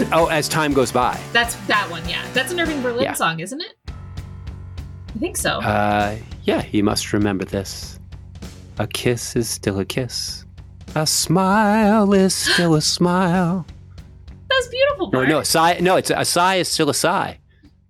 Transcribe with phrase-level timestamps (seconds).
[0.00, 1.18] as oh, as time goes by.
[1.32, 2.24] That's that one, yeah.
[2.32, 3.12] That's an Irving Berlin Yeah.
[3.14, 3.74] song, isn't it?
[3.88, 5.60] I think so.
[5.60, 8.00] Uh, yeah, you must remember this.
[8.78, 10.44] A kiss is still a kiss.
[10.96, 13.66] A smile is still a smile.
[14.50, 15.10] That's beautiful.
[15.10, 15.28] Bart.
[15.28, 15.78] no, a sigh.
[15.80, 17.38] No, it's a sigh is still a sigh.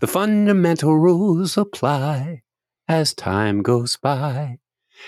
[0.00, 2.42] The fundamental rules apply
[2.86, 4.58] as time goes by,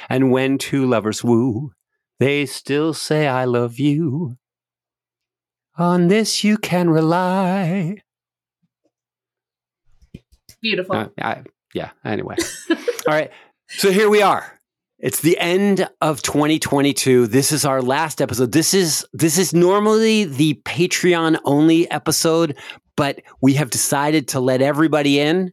[0.08, 1.72] and when two lovers woo,
[2.18, 4.38] they still say "I love you."
[5.78, 7.98] On this you can rely.
[10.62, 10.96] Beautiful.
[10.96, 11.42] Uh, I,
[11.74, 11.90] yeah.
[12.04, 12.36] Anyway,
[12.70, 12.76] all
[13.08, 13.30] right.
[13.68, 14.58] So here we are.
[14.98, 17.26] It's the end of 2022.
[17.26, 18.52] This is our last episode.
[18.52, 22.56] This is this is normally the Patreon only episode,
[22.96, 25.52] but we have decided to let everybody in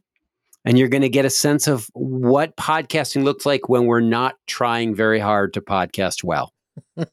[0.64, 4.36] and you're going to get a sense of what podcasting looks like when we're not
[4.46, 6.53] trying very hard to podcast well.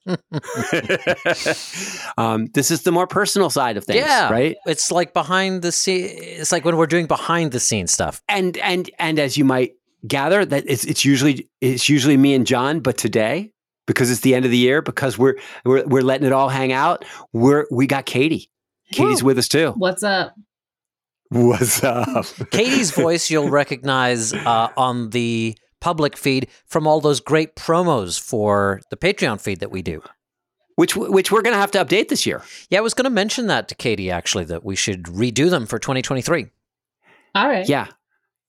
[2.18, 4.56] um, this is the more personal side of things, yeah, right?
[4.66, 6.10] It's like behind the scene.
[6.12, 8.22] It's like when we're doing behind the scenes stuff.
[8.30, 9.74] and and and as you might
[10.08, 13.52] gather that it's it's usually it's usually me and John but today
[13.86, 16.72] because it's the end of the year because we're we're we're letting it all hang
[16.72, 18.50] out we're we got Katie
[18.92, 20.34] Katie's with us too What's up?
[21.30, 27.56] what's up Katie's voice you'll recognize uh, on the public feed from all those great
[27.58, 30.02] promos for the Patreon feed that we do.
[30.76, 33.10] which which we're going to have to update this year Yeah, I was going to
[33.10, 36.48] mention that to Katie actually that we should redo them for 2023.
[37.36, 37.68] All right.
[37.68, 37.88] yeah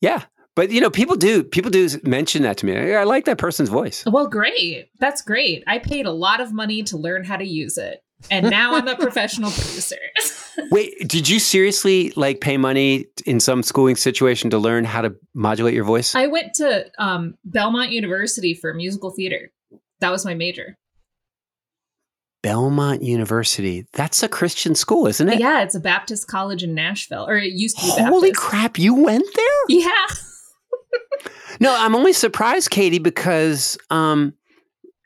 [0.00, 0.24] yeah
[0.54, 3.38] but you know people do people do mention that to me I, I like that
[3.38, 4.90] person's voice Well, great.
[4.98, 5.62] That's great.
[5.66, 8.02] I paid a lot of money to learn how to use it.
[8.30, 9.96] And now I'm a professional producer.
[10.70, 15.14] wait did you seriously like pay money in some schooling situation to learn how to
[15.34, 19.50] modulate your voice I went to um, Belmont University for musical theater.
[20.00, 20.76] That was my major.
[22.42, 23.86] Belmont University.
[23.92, 25.38] That's a Christian school, isn't it?
[25.38, 28.40] Yeah, it's a Baptist college in Nashville, or it used to be Holy Baptist.
[28.40, 29.44] crap, you went there?
[29.68, 30.06] Yeah.
[31.60, 34.34] No, I'm only surprised, Katie, because um,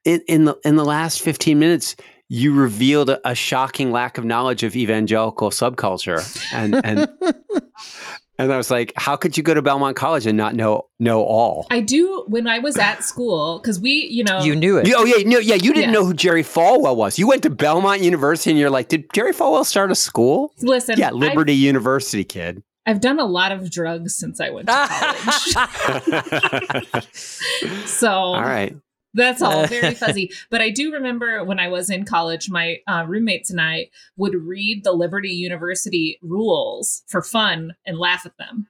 [0.05, 1.97] in, in the in the last 15 minutes,
[2.29, 6.21] you revealed a, a shocking lack of knowledge of evangelical subculture,
[6.53, 7.09] and and
[8.39, 11.23] and I was like, how could you go to Belmont College and not know know
[11.23, 11.67] all?
[11.71, 14.87] I do when I was at school because we, you know, You knew it.
[14.89, 16.01] You- oh yeah, no, yeah, you didn't Yeah.
[16.01, 17.19] know who Jerry Falwell was.
[17.19, 20.53] You went to Belmont University, and you're like, did Jerry Falwell start a school?
[20.61, 20.99] listen.
[20.99, 22.63] Yeah, I've- Liberty University, kid.
[22.89, 24.73] I've, done a lot of drugs since I went to
[26.07, 27.07] college,
[27.87, 28.77] so All right.
[29.17, 30.31] That's all very fuzzy.
[30.51, 34.35] But I do remember when I was in college, my uh, roommates and I would
[34.35, 38.69] read the Liberty University rules for fun and laugh at them.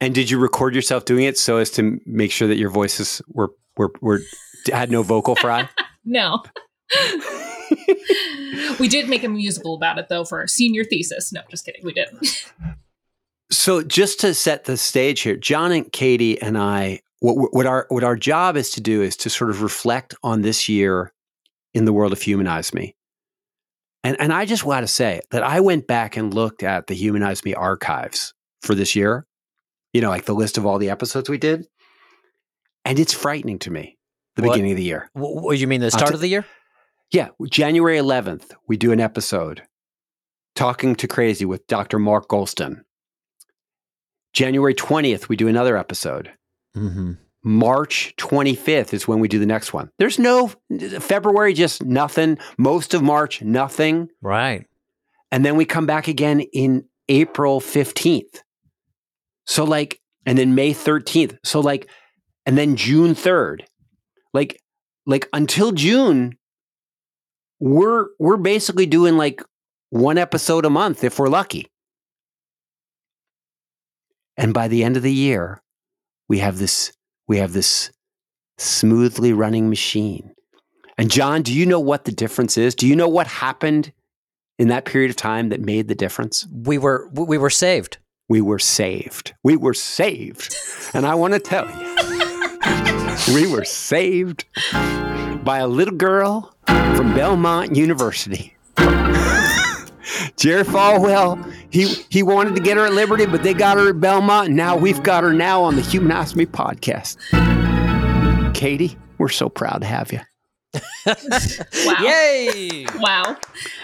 [0.00, 3.22] And did you record yourself doing it so as to make sure that your voices
[3.28, 4.20] were were were
[4.70, 5.68] had no vocal fry?
[6.06, 6.42] No.
[8.78, 11.32] we did make a musical about it though for our senior thesis.
[11.32, 11.80] No, just kidding.
[11.82, 12.44] We didn't.
[13.50, 17.86] so just to set the stage here, John and Katie and I, what, what our
[17.88, 21.12] what our job is to do is to sort of reflect on this year
[21.72, 22.94] in the world of Humanize Me.
[24.02, 26.94] And and I just want to say that I went back and looked at the
[26.94, 29.26] Humanize Me archives for this year.
[29.94, 31.66] You know, like the list of all the episodes we did,
[32.84, 33.96] and it's frightening to me.
[34.36, 34.52] The What?
[34.52, 35.08] beginning of the year.
[35.14, 36.44] What, you mean the uh, start t- of the year?
[37.12, 39.62] Yeah, January 11th, we do an episode
[40.56, 42.00] talking to crazy with Dr.
[42.00, 42.82] Mark Goulston.
[44.32, 46.32] January 20th, we do another episode.
[46.76, 47.12] Mm-hmm.
[47.44, 49.90] March 25th is when we do the next one.
[49.98, 50.50] There's no
[50.98, 52.38] February, just nothing.
[52.56, 54.08] Most of March, nothing.
[54.22, 54.66] Right.
[55.30, 58.40] And then we come back again in April 15th.
[59.46, 61.36] So, like, and then May 13th.
[61.44, 61.88] So, like,
[62.46, 63.60] and then June 3rd.
[64.32, 64.60] Like,
[65.06, 66.38] like until June,
[67.60, 69.42] we're we're basically doing like
[69.90, 71.66] one episode a month if we're lucky.
[74.36, 75.62] And by the end of the year,
[76.28, 76.92] we have this
[77.26, 77.90] we have this
[78.58, 80.34] smoothly running machine.
[80.96, 82.74] And John, do you know what the difference is?
[82.74, 83.92] Do you know what happened
[84.58, 86.46] in that period of time that made the difference?
[86.52, 87.98] We were we were saved.
[88.28, 89.34] We were saved.
[89.42, 90.56] We were saved.
[90.94, 94.46] And I want to tell you, we were saved
[95.44, 98.54] by a little girl from Belmont University.
[100.36, 104.00] Jerry Falwell, he, he wanted to get her at Liberty, but they got her at
[104.00, 104.48] Belmont.
[104.48, 107.16] And now we've got her now on the Humanize Me podcast.
[108.54, 110.20] Katie, we're so proud to have you.
[111.06, 111.96] Wow.
[112.00, 112.86] Yay!
[112.98, 113.36] Wow.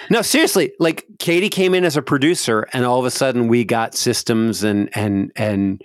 [0.08, 3.62] No, seriously, like Katie came in as a producer and all of a sudden we
[3.62, 5.82] got systems and and and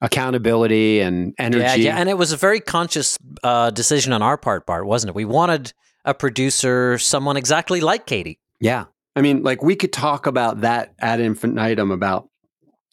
[0.00, 1.62] accountability and energy.
[1.62, 5.10] Yeah, yeah, and it was a very conscious uh, decision on our part, Bart, wasn't
[5.10, 5.14] it?
[5.14, 5.72] We wanted
[6.04, 8.38] a producer, someone exactly like Katie.
[8.60, 8.86] Yeah.
[9.18, 12.28] I mean, like we could talk about that ad infinitum about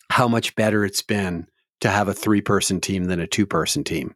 [0.10, 1.45] how much better it's been
[1.81, 4.16] to have a three person team than a two person team.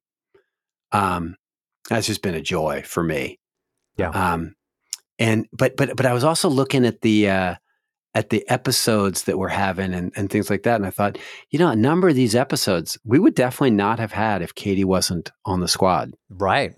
[0.91, 1.35] Um,
[1.87, 3.39] that's just been a joy for me.
[3.95, 4.09] Yeah.
[4.09, 4.55] Um,
[5.19, 7.55] and but but but I was also looking at the uh,
[8.15, 11.19] at the episodes that we're having and, and things like that, and I thought,
[11.51, 14.83] you know, a number of these episodes we would definitely not have had if Katie
[14.83, 16.15] wasn't on the squad.
[16.27, 16.73] Right.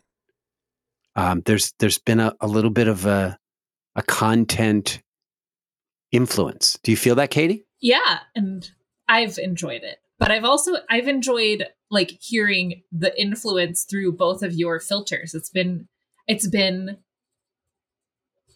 [1.16, 3.38] Um, there's there's been a, a little bit of a
[3.96, 5.02] a content
[6.12, 6.78] influence.
[6.84, 7.66] Do you feel that, Katie?
[7.80, 8.70] Yeah, and
[9.08, 9.98] I've enjoyed it.
[10.20, 15.34] But I've also I've enjoyed like hearing the influence through both of your filters.
[15.34, 15.88] It's been
[16.28, 16.98] it's been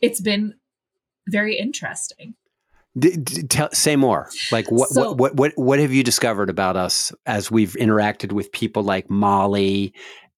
[0.02, 0.54] it's been
[1.28, 2.36] very interesting.
[2.98, 4.30] D- d- tell, say more.
[4.52, 8.32] Like what, So- what what what what have you discovered about us as we've interacted
[8.32, 9.94] with people like Molly,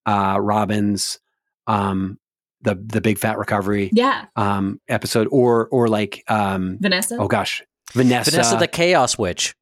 [0.06, 1.20] uh, Robbins,
[1.66, 2.18] um,
[2.62, 7.16] the the Big Fat Recovery Yeah, um, episode, or or like um, Vanessa.
[7.18, 7.62] oh gosh,
[7.92, 9.54] Vanessa, Vanessa the Chaos Witch,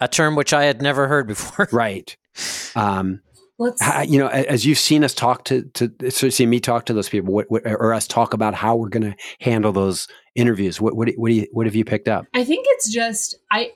[0.00, 1.68] a term which I had never heard before.
[1.72, 2.16] right?
[2.74, 3.20] Um,
[3.56, 6.92] Let's you know, as you've seen us talk to to so see me talk to
[6.92, 10.80] those people, what, what or us talk about how we're going to handle those interviews.
[10.80, 12.26] What what what do you what have you picked up?
[12.34, 13.70] I think it's just I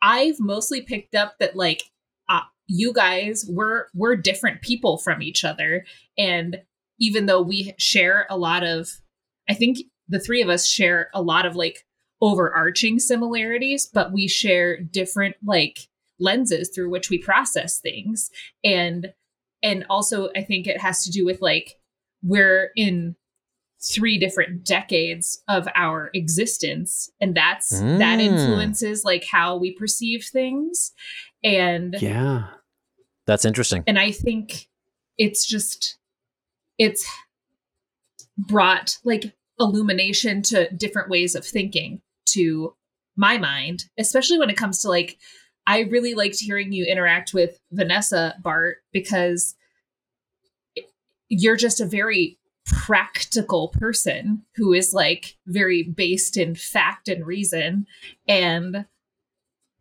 [0.00, 1.82] I've mostly picked up that like
[2.30, 5.84] uh, you guys we're we're different people from each other
[6.16, 6.58] and
[7.00, 8.88] even though we share a lot of
[9.48, 9.78] I think
[10.08, 11.84] the three of us share a lot of like
[12.20, 15.78] overarching similarities but we share different like
[16.18, 18.30] lenses through which we process things
[18.64, 19.12] and
[19.62, 21.74] and also I think it has to do with like
[22.22, 23.14] we're in
[23.80, 28.20] three different decades of our existence and that's that Mm.
[28.20, 30.92] influences like how we perceive things
[31.44, 32.48] and Yeah,
[33.26, 33.84] That's interesting.
[33.86, 34.68] and i think
[35.16, 35.96] it's just
[36.78, 37.06] it's
[38.36, 42.74] brought like illumination to different ways of thinking to
[43.16, 45.18] my mind especially when it comes to like
[45.66, 49.56] i really liked hearing you interact with vanessa bart because
[51.28, 52.38] you're just a very
[52.68, 57.86] practical person who is like very based in fact and reason.
[58.26, 58.84] And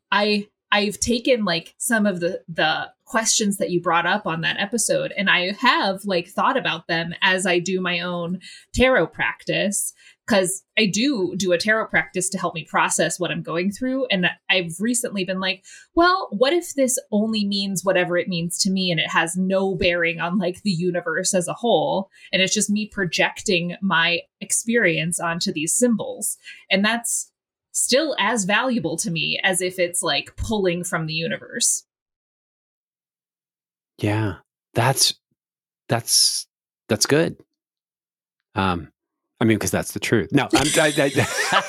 [0.09, 4.59] i i've taken like some of the the questions that you brought up on that
[4.59, 8.39] episode and i have like thought about them as i do my own
[8.73, 9.93] tarot practice
[10.25, 14.05] because i do do a tarot practice to help me process what i'm going through
[14.07, 15.63] and i've recently been like
[15.95, 19.75] well what if this only means whatever it means to me and it has no
[19.75, 25.19] bearing on like the universe as a whole and it's just me projecting my experience
[25.19, 26.37] onto these symbols?
[26.69, 27.31] And that's
[27.71, 31.83] still as valuable to me as if it's like pulling from the universe
[33.97, 34.35] yeah.
[34.73, 35.15] That's
[35.89, 36.47] that's
[36.89, 37.37] that's good.
[38.55, 38.91] Um,
[39.39, 40.29] I mean, because that's the truth.
[40.31, 40.93] No, I'm, I,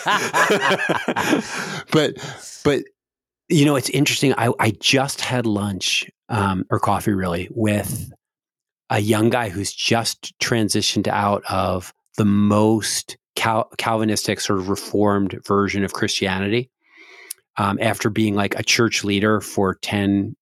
[0.07, 2.17] I, but
[2.65, 2.83] but
[3.49, 4.35] you know, it's interesting.
[4.37, 8.13] I I just had lunch um, or coffee really with
[8.91, 15.39] a young guy who's just transitioned out of the most Cal- Calvinistic sort of reformed
[15.47, 16.71] version of Christianity
[17.57, 20.35] um, after being like a church leader for 10,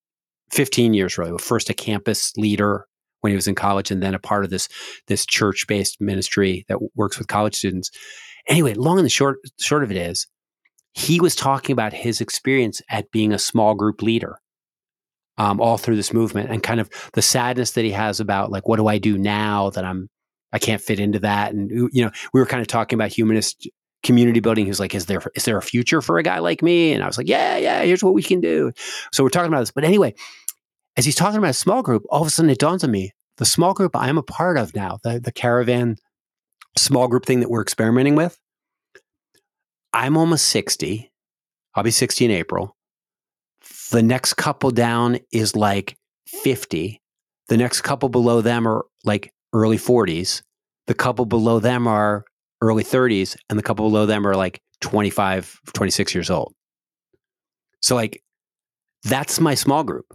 [0.51, 1.37] 15 years really.
[1.39, 2.87] First a campus leader
[3.21, 4.69] when he was in college and then a part of this
[5.09, 7.91] this church-based ministry that works with college students.
[8.49, 10.27] Anyway, long and the short short of it is
[10.93, 14.39] he was talking about his experience at being a small group leader
[15.39, 18.67] um, all through this movement and kind of the sadness that he has about like
[18.69, 20.09] what do I do now that I'm
[20.53, 23.69] I can't fit into that and you know we were kind of talking about humanist
[24.07, 26.93] community building was like is there is there a future for a guy like me?
[26.93, 28.73] And I was like yeah yeah here's what we can do.
[29.13, 29.73] So we're talking about this.
[29.73, 30.15] But anyway
[30.97, 33.13] as he's talking about a small group all of a sudden it dawns on me
[33.37, 35.97] the small group I'm a part of now the the caravan
[36.79, 38.39] small group thing that we're experimenting with
[39.93, 41.11] I'm almost 60
[41.75, 42.75] I'll be 60 in April.
[43.91, 45.99] The next couple down is like
[46.29, 47.03] 50
[47.49, 50.43] the next couple below them are like early 40s
[50.87, 52.25] the couple below them are
[52.61, 56.55] early 30s and the couple below them are like 25 26 years old.
[57.81, 58.23] So like
[59.05, 60.07] that's my small group.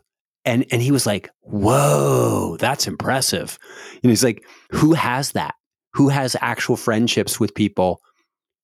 [0.46, 3.58] And and he was like whoa that's impressive.
[4.04, 5.56] And he's like who has that?
[5.94, 8.02] Who has actual friendships with people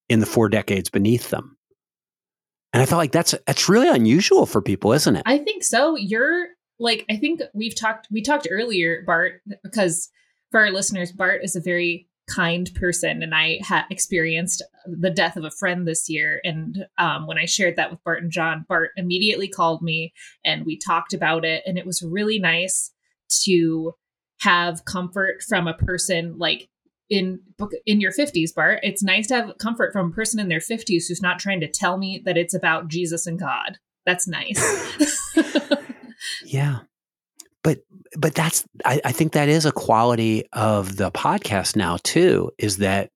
[0.10, 1.58] in the four decades beneath them?
[2.74, 5.24] And i thought like that's that's really unusual for people isn't it?
[5.26, 5.96] I think so.
[5.96, 6.48] You're
[6.80, 10.10] like, I think we've talked, we talked earlier, Bart, because
[10.52, 13.24] for our listeners, Bart is a very kind person.
[13.24, 16.42] And I had experienced the death of a friend this year.
[16.44, 20.66] And um, when I shared that with Bart and John, Bart immediately called me and
[20.66, 21.64] we talked about it.
[21.66, 22.92] And it was really nice
[23.44, 23.94] to
[24.42, 26.70] have comfort from a person like
[27.10, 27.40] in
[27.86, 31.08] in your 50s bart it's nice to have comfort from a person in their 50s
[31.08, 34.62] who's not trying to tell me that it's about jesus and god that's nice
[36.46, 36.80] yeah
[38.18, 42.78] but that's I, I think that is a quality of the podcast now too is
[42.78, 43.10] that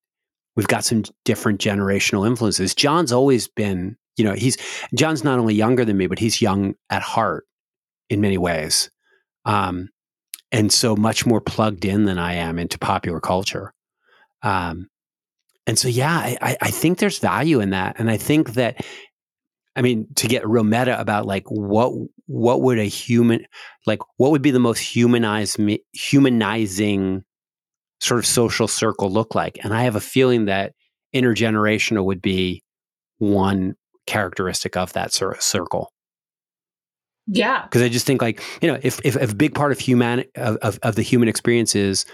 [0.55, 2.75] we've got some different generational influences.
[2.75, 4.57] John's always been you know he's
[4.93, 7.45] john's not only younger than me but he's young at heart
[8.10, 8.91] in many ways.
[9.45, 9.89] Um,
[10.51, 13.74] and so much more plugged in than i am into popular culture.
[14.43, 14.89] Um,
[15.67, 17.95] and so, yeah, I, I think there's value in that.
[18.00, 18.83] And I think that,
[19.75, 21.93] I mean, to get real meta about like what
[22.31, 23.45] what would a human
[23.85, 25.59] like what would be the most humanized
[25.91, 27.23] humanizing
[28.00, 29.59] sort of social circle look like?
[29.63, 30.73] And I have a feeling that
[31.13, 32.63] intergenerational would be
[33.17, 33.75] one
[34.07, 35.91] characteristic of that sort of circle.
[37.27, 39.79] Yeah, because I just think like you know if if, if a big part of
[39.79, 42.05] human of, of, of the human experience is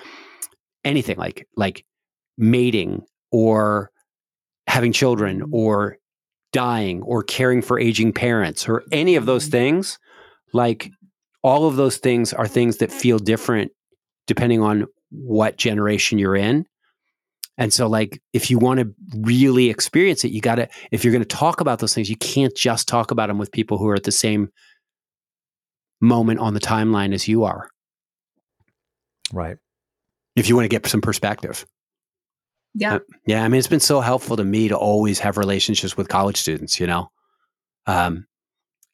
[0.83, 1.85] anything like like
[2.37, 3.91] mating or
[4.67, 5.53] having children mm-hmm.
[5.53, 5.97] or
[6.53, 9.51] dying or caring for aging parents or any of those mm-hmm.
[9.51, 9.99] things
[10.53, 10.91] like
[11.43, 13.71] all of those things are things that feel different
[14.25, 16.65] depending on what generation you're in
[17.57, 21.13] and so like if you want to really experience it you got to if you're
[21.13, 23.87] going to talk about those things you can't just talk about them with people who
[23.87, 24.49] are at the same
[26.01, 27.69] moment on the timeline as you are
[29.33, 29.57] right
[30.35, 31.65] if you want to get some perspective
[32.77, 32.95] yeah.
[32.95, 33.43] Uh, yeah.
[33.43, 36.79] I mean, it's been so helpful to me to always have relationships with college students,
[36.79, 37.09] you know?
[37.87, 38.27] Um,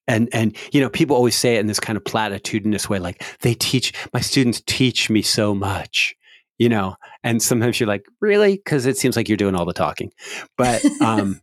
[0.08, 3.24] and, and, you know, people always say it in this kind of platitudinous way, like
[3.40, 6.16] they teach, my students teach me so much,
[6.58, 6.96] you know?
[7.24, 8.58] And sometimes you're like, really?
[8.58, 10.12] Cause it seems like you're doing all the talking.
[10.58, 11.42] But, um,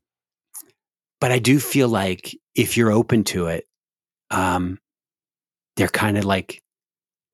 [1.21, 3.65] but I do feel like if you're open to it,
[4.31, 4.79] um,
[5.77, 6.63] they're kind of like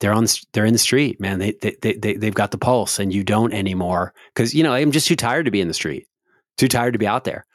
[0.01, 3.13] they're on they're in the street man they they, they they've got the pulse and
[3.13, 6.07] you don't anymore because you know i'm just too tired to be in the street
[6.57, 7.46] too tired to be out there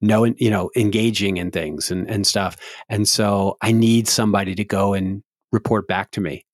[0.00, 2.56] no you know engaging in things and and stuff
[2.88, 6.44] and so i need somebody to go and report back to me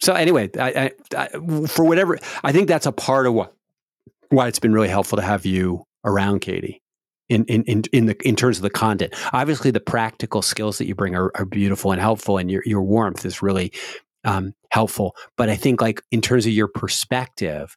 [0.00, 3.54] so anyway I, I, I, for whatever i think that's a part of what
[4.28, 6.82] why it's been really helpful to have you around katie
[7.28, 9.14] in, in, in, in the in terms of the content.
[9.32, 12.82] Obviously, the practical skills that you bring are, are beautiful and helpful, and your your
[12.82, 13.72] warmth is really
[14.24, 15.16] um, helpful.
[15.36, 17.76] But I think, like in terms of your perspective,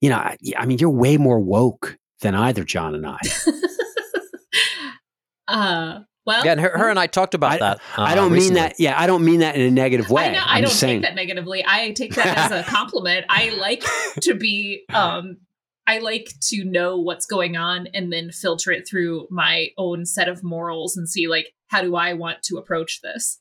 [0.00, 3.18] you know, I, I mean, you're way more woke than either John and I.
[5.48, 7.80] uh, well, yeah, and her, her, and I talked about I, that.
[7.96, 8.54] Uh, I don't recently.
[8.54, 8.78] mean that.
[8.78, 10.26] Yeah, I don't mean that in a negative way.
[10.26, 11.64] I, know, I don't take that negatively.
[11.66, 13.24] I take that as a compliment.
[13.28, 13.82] I like
[14.22, 15.38] to be um,
[15.88, 20.28] I like to know what's going on and then filter it through my own set
[20.28, 23.40] of morals and see like how do I want to approach this.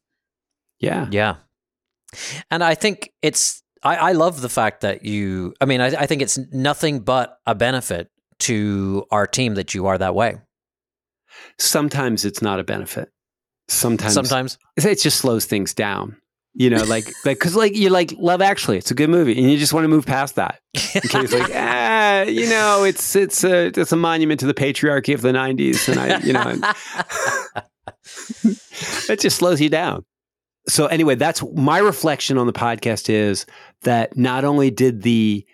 [0.79, 1.07] Yeah.
[1.11, 1.35] Yeah.
[2.49, 6.06] And I think it's I, I love the fact that you I mean, I, I
[6.06, 10.38] think it's nothing but a benefit to our team that you are that way.
[11.60, 13.10] Sometimes it's not a benefit.
[13.67, 16.17] Sometimes sometimes it just slows things down
[16.58, 19.50] you know, like like because like you like Love Actually, it's a good movie, and
[19.50, 20.60] you just want to move past that.
[20.74, 25.22] it's like ah, you know, it's it's a it's a monument to the patriarchy of
[25.22, 26.72] the '90s, and I, you know,
[29.13, 30.03] it just slows you down.
[30.69, 33.45] So anyway, that's my reflection on the podcast is
[33.83, 35.45] that not only did the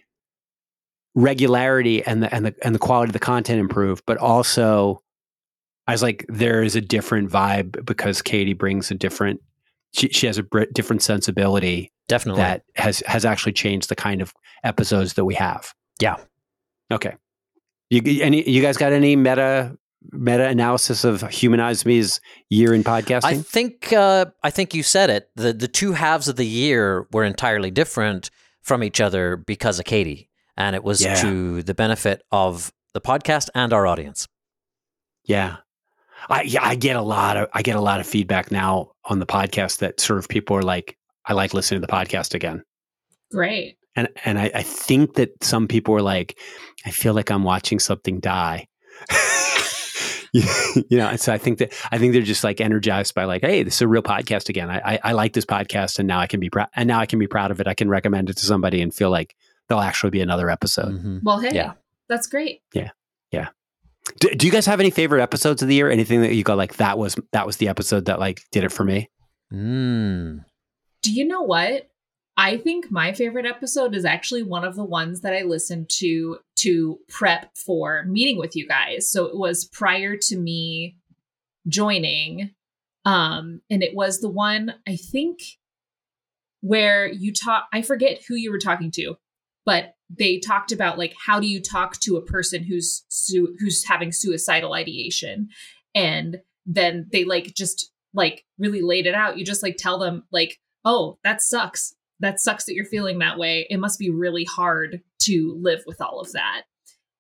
[1.16, 5.02] regularity and the and the and the quality of the content improve, but also
[5.88, 9.42] I was like, there is a different vibe because Katie brings a different
[9.94, 10.44] she, she has a
[10.74, 12.42] different sensibility definitely.
[12.42, 15.74] that has has actually changed the kind of episodes that we have.
[16.00, 16.18] Yeah.
[16.92, 17.16] Okay.
[17.90, 19.78] You any you guys got any meta
[20.12, 22.20] meta analysis of humanize me's
[22.50, 26.28] year in podcasting i think uh, i think you said it the the two halves
[26.28, 28.30] of the year were entirely different
[28.62, 31.16] from each other because of katie and it was yeah.
[31.16, 34.28] to the benefit of the podcast and our audience
[35.26, 35.58] yeah
[36.30, 39.20] I yeah, I get a lot of I get a lot of feedback now on
[39.20, 42.64] the podcast that sort of people are like, I like listening to the podcast again.
[43.32, 43.78] Great.
[43.96, 46.38] And and I, I think that some people are like,
[46.86, 48.68] I feel like I'm watching something die.
[50.90, 53.62] you know, so I think that I think they're just like energized by like, hey,
[53.62, 54.70] this is a real podcast again.
[54.70, 57.06] I I, I like this podcast, and now I can be proud, and now I
[57.06, 57.68] can be proud of it.
[57.68, 59.36] I can recommend it to somebody and feel like
[59.68, 60.94] there'll actually be another episode.
[60.96, 61.20] Mm-hmm.
[61.22, 61.74] Well, hey, yeah,
[62.10, 62.62] that's great.
[62.74, 62.90] Yeah,
[63.32, 63.50] yeah.
[64.20, 65.90] Do, do, you guys have any favorite episodes of the year?
[65.90, 68.72] Anything that you go like that was that was the episode that like did it
[68.72, 69.12] for me?
[69.54, 70.46] Mm.
[71.04, 71.92] Do you know what?
[72.36, 76.40] I think my favorite episode is actually one of the ones that I listened to
[76.58, 79.10] to prep for meeting with you guys.
[79.10, 80.98] So it was prior to me
[81.68, 82.52] joining
[83.06, 85.40] um and it was the one I think
[86.62, 89.16] where you talk I forget who you were talking to,
[89.66, 93.86] but they talked about like how do you talk to a person who's su- who's
[93.86, 95.50] having suicidal ideation?
[95.94, 99.38] And then they like just like really laid it out.
[99.38, 103.38] You just like tell them like oh that sucks that sucks that you're feeling that
[103.38, 106.64] way it must be really hard to live with all of that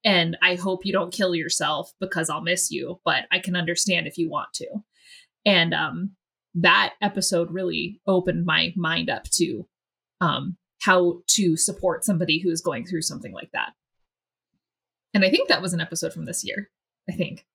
[0.05, 4.07] and i hope you don't kill yourself because i'll miss you but i can understand
[4.07, 4.67] if you want to
[5.45, 6.11] and um
[6.55, 9.67] that episode really opened my mind up to
[10.21, 13.71] um how to support somebody who is going through something like that.
[15.13, 16.69] And I think that was an episode from this year.
[17.09, 17.45] I think.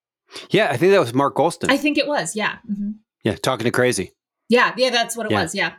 [0.51, 1.71] Yeah, I think that was Mark Goulston.
[1.71, 2.37] I think it was.
[2.37, 2.57] Yeah.
[2.71, 2.93] Mm-hmm.
[3.25, 4.13] Yeah, talking to crazy.
[4.49, 5.43] Yeah, yeah, that's what it yeah.
[5.43, 5.55] was.
[5.55, 5.73] Yeah.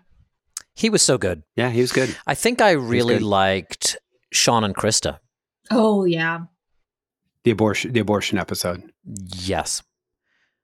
[0.79, 1.43] He was so good.
[1.57, 2.15] Yeah, he was good.
[2.25, 3.97] I think I really liked
[4.31, 5.19] Sean and Krista.
[5.69, 6.45] Oh yeah.
[7.43, 8.89] The abortion the abortion episode.
[9.03, 9.83] Yes.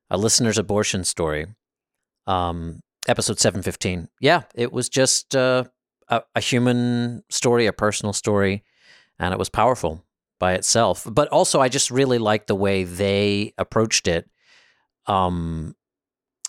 [0.09, 1.47] A listener's abortion story.
[2.27, 2.79] Um
[3.09, 4.07] episode 715.
[4.21, 5.65] Yeah, it was just uh
[6.07, 8.63] a, a human story, a personal story,
[9.19, 10.05] and it was powerful
[10.39, 11.05] by itself.
[11.11, 14.29] But also, I just really liked the way they approached it.
[15.07, 15.75] Um,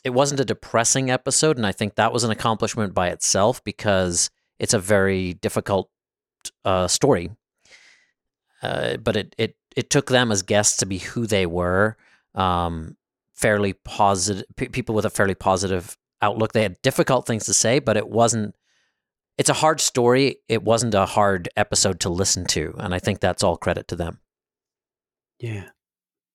[0.06, 4.30] it wasn't a depressing episode, and I think that was an accomplishment by itself because
[4.60, 5.90] it's a very difficult
[6.64, 7.30] uh, story.
[8.62, 11.96] Uh, but it it it took them as guests to be who they were,
[12.36, 12.96] um,
[13.34, 16.52] fairly positive p- people with a fairly positive outlook.
[16.52, 18.54] They had difficult things to say, but it wasn't
[19.36, 20.36] it's a hard story.
[20.48, 23.96] It wasn't a hard episode to listen to, and I think that's all credit to
[23.96, 24.20] them.
[25.40, 25.70] Yeah,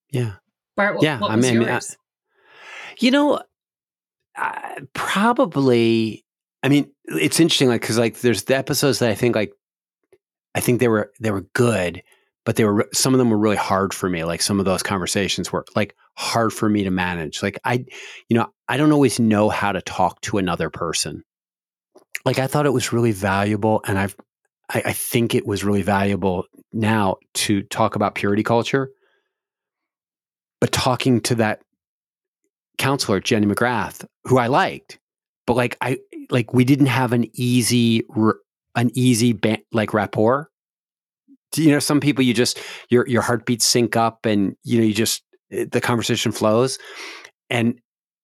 [0.10, 0.34] yeah,
[0.75, 0.96] Bart.
[0.96, 1.22] What, yeah.
[1.22, 1.80] what I mean, I,
[3.00, 3.42] you know,
[4.94, 6.26] probably.
[6.64, 9.51] I mean, it's interesting, like because like there's the episodes that I think like
[10.54, 12.04] I think they were they were good,
[12.46, 14.24] but they were some of them were really hard for me.
[14.24, 17.42] Like some of those conversations were like hard for me to manage.
[17.42, 17.86] Like I,
[18.30, 21.24] you know, I don't always know how to talk to another person
[22.25, 24.16] like I thought it was really valuable, and I've
[24.70, 28.90] I, I think it was really valuable now to talk about purity culture.
[30.60, 31.62] But talking to that
[32.77, 35.00] counselor, Jenny McGrath, who I liked,
[35.46, 35.98] but like I
[36.29, 38.03] like we didn't have an easy
[38.75, 39.40] an easy
[39.72, 40.50] like rapport.
[41.55, 44.94] You know, some people you just your your heartbeats sync up, and you know you
[44.94, 46.79] just eh, the conversation flows.
[47.50, 47.79] And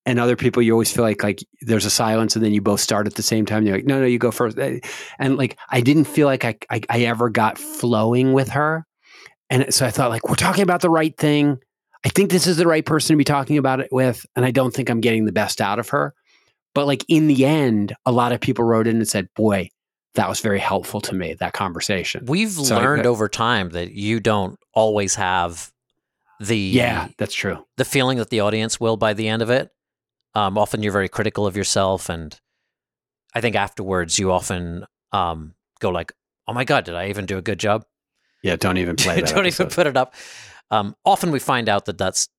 [0.08, 2.80] and other people you always feel like like there's a silence and then you both
[2.80, 4.80] start at the same time you're like no no you go first eh,
[5.20, 8.86] and like i didn't feel like i i, I ever got flowing with her
[9.50, 11.60] and so i thought like we're talking about the right thing
[12.08, 14.52] i think this is the right person to be talking about it with and i
[14.52, 16.14] don't think i'm getting the best out of her.
[16.74, 19.70] But like in the end a lot of people wrote in and said boy
[20.18, 22.26] that was very helpful to me that conversation.
[22.26, 25.72] We've so learned I, over time that you don't always have
[26.40, 27.66] the yeah that's true.
[27.78, 29.70] the feeling that the audience will by the end of it.
[30.36, 32.40] Um, often you're very critical of yourself, and
[33.34, 36.14] I think afterwards you often um, go like,
[36.48, 37.86] "Oh my god, did I even do a good job?"
[38.48, 39.16] Yeah, don't even play.
[39.22, 39.64] don't episode.
[39.64, 40.14] even put it up.
[40.72, 42.30] Um, often we find out that that's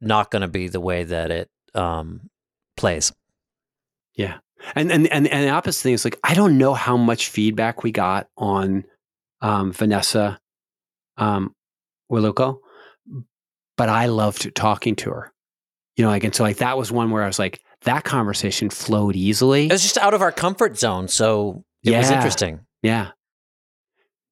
[0.00, 2.30] not going to be the way that it um,
[2.76, 3.12] plays.
[4.16, 4.38] Yeah,
[4.74, 7.82] and and and and the opposite thing is like I don't know how much feedback
[7.82, 8.84] we got on
[9.40, 10.40] um, Vanessa
[11.16, 11.54] um,
[12.10, 12.58] Willuko,
[13.76, 15.32] but I loved talking to her
[16.00, 18.70] you know, like, and so like that was one where I was like, that conversation
[18.70, 19.66] flowed easily.
[19.66, 21.08] It was just out of our comfort zone.
[21.08, 21.98] So it yeah.
[21.98, 22.60] was interesting.
[22.82, 23.10] Yeah.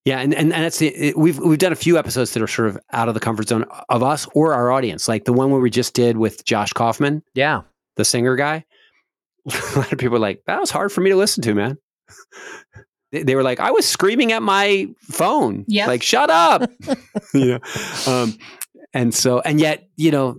[0.09, 2.47] Yeah, and and, and that's the, it, we've we've done a few episodes that are
[2.47, 5.51] sort of out of the comfort zone of us or our audience, like the one
[5.51, 7.61] where we just did with Josh Kaufman, yeah,
[7.97, 8.65] the singer guy.
[9.53, 11.77] a lot of people were like, that was hard for me to listen to, man.
[13.13, 16.71] they, they were like, I was screaming at my phone, yeah, like shut up,
[17.35, 17.61] you know.
[18.07, 18.39] Um,
[18.95, 20.39] and so, and yet, you know,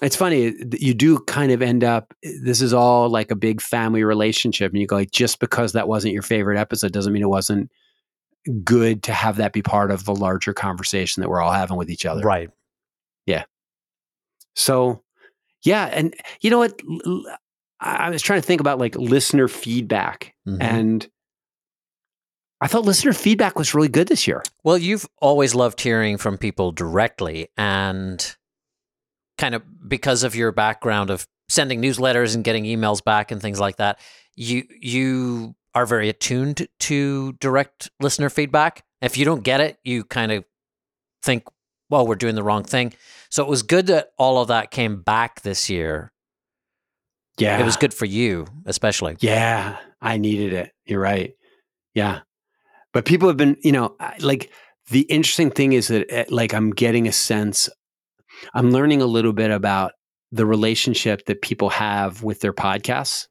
[0.00, 4.04] it's funny you do kind of end up this is all like a big family
[4.04, 7.28] relationship and you go like just because that wasn't your favorite episode doesn't mean it
[7.28, 7.68] wasn't
[8.64, 11.90] good to have that be part of the larger conversation that we're all having with
[11.90, 12.50] each other right
[13.26, 13.44] yeah
[14.54, 15.02] so
[15.62, 16.80] yeah and you know what
[17.80, 20.60] i was trying to think about like listener feedback mm-hmm.
[20.60, 21.08] and
[22.60, 24.42] I thought listener feedback was really good this year.
[24.64, 27.48] Well, you've always loved hearing from people directly.
[27.56, 28.36] And
[29.38, 33.58] kind of because of your background of sending newsletters and getting emails back and things
[33.58, 33.98] like that,
[34.36, 38.84] you you are very attuned to direct listener feedback.
[39.00, 40.44] If you don't get it, you kind of
[41.22, 41.44] think,
[41.88, 42.92] well, we're doing the wrong thing.
[43.30, 46.12] So it was good that all of that came back this year.
[47.38, 47.60] Yeah.
[47.60, 49.16] It was good for you, especially.
[49.20, 49.78] Yeah.
[50.00, 50.72] I needed it.
[50.84, 51.34] You're right.
[51.94, 52.20] Yeah.
[52.92, 54.50] But people have been, you know, like
[54.90, 57.68] the interesting thing is that eh, like I'm getting a sense
[58.54, 59.92] I'm learning a little bit about
[60.32, 63.26] the relationship that people have with their podcasts.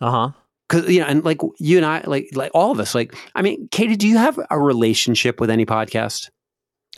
[0.00, 0.30] Uh huh.
[0.68, 3.42] Because you know, and like you and I, like like all of us, like I
[3.42, 6.30] mean, Katie, do you have a relationship with any podcast?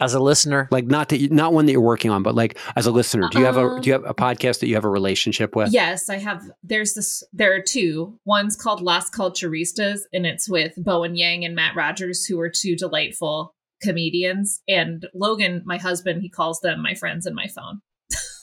[0.01, 2.57] As a listener, Like not that you, not one that you're working on, but like
[2.77, 4.77] as a listener, do you have a Um, do you have a podcast that you
[4.77, 5.73] have a relationship with?
[5.73, 6.41] Yes, I have.
[6.63, 7.25] There's this.
[7.33, 8.17] There are two.
[8.25, 12.77] One's called Las Culturistas, and it's with Bowen Yang and Matt Rogers, who are two
[12.77, 14.61] delightful comedians.
[14.69, 17.81] And Logan, my husband, he calls them my friends in my phone.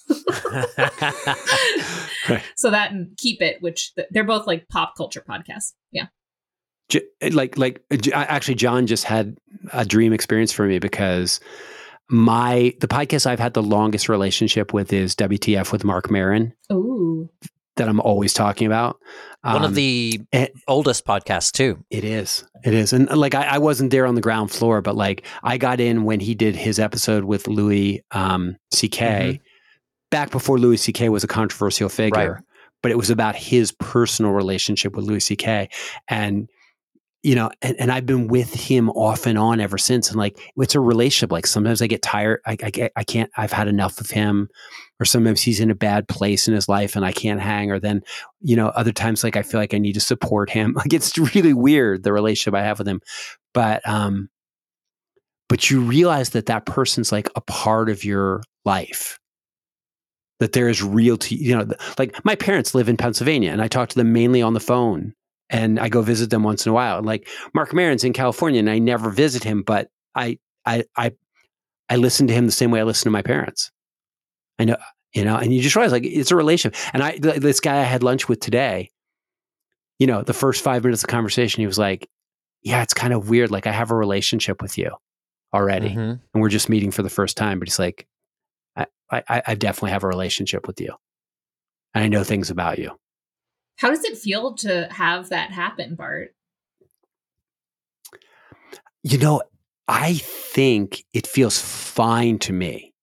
[2.27, 2.41] Right.
[2.55, 5.73] So that and Keep It, which they're both like pop culture podcasts.
[5.91, 6.07] Yeah.
[7.31, 9.37] Like like uh, J- I- actually john just had
[9.73, 11.39] a dream experience for me because
[12.09, 17.27] my the podcast i've had the longest relationship with is wtf with marc Maron Ooh.
[17.77, 18.99] that i'm always talking about
[19.41, 21.83] one Um, of the eh, oldest podcasts too.
[21.89, 24.95] it is it is and like I, I wasn't there on the ground floor but
[24.95, 29.39] like i got in when he did his episode with louis um, ck Mhm.
[30.15, 32.43] Back before louis ck was a controversial figure Right.
[32.81, 35.71] but it was about his personal relationship with louis ck
[36.07, 36.47] and
[37.23, 40.09] you know, and, and I've been with him off and on ever since.
[40.11, 41.31] And like, it's a relationship.
[41.31, 42.39] Like sometimes I get tired.
[42.45, 44.47] I, I, get- I can't, I've had enough of him
[44.99, 47.71] or sometimes he's in a bad place in his life and I can't hang.
[47.71, 48.03] Or then,
[48.41, 50.73] you know, other times, like I feel like I need to support him.
[50.77, 53.01] Like it's really weird, the relationship I have with him.
[53.55, 54.29] But, um,
[55.49, 59.17] but you realize that that person's like a part of your life
[60.39, 61.65] that there is real to you know
[61.97, 65.13] like my parents live in pennsylvania and i talk to them mainly on the phone
[65.49, 68.59] and i go visit them once in a while and like marc Maron's in california
[68.59, 71.11] and i never visit him but i i i
[71.89, 73.71] i listen to him the same way i listen to my parents
[74.59, 74.77] i know
[75.13, 77.83] you know and you just realize like it's a relationship and i this guy i
[77.83, 78.91] had lunch with today
[79.99, 82.09] you know the first five minutes of conversation he was like
[82.63, 84.91] yeah it's kind of weird like i have a relationship with you
[85.53, 86.19] already Mhm.
[86.33, 87.59] and we're just meeting for the first time.
[87.59, 88.05] But he's like,
[88.75, 90.93] I, I, I definitely have a relationship with you,
[91.93, 92.91] and I know things about you.
[93.77, 96.33] How does it feel to have that happen, Bart?
[99.03, 99.41] You know,
[99.87, 102.93] I think it feels fine to me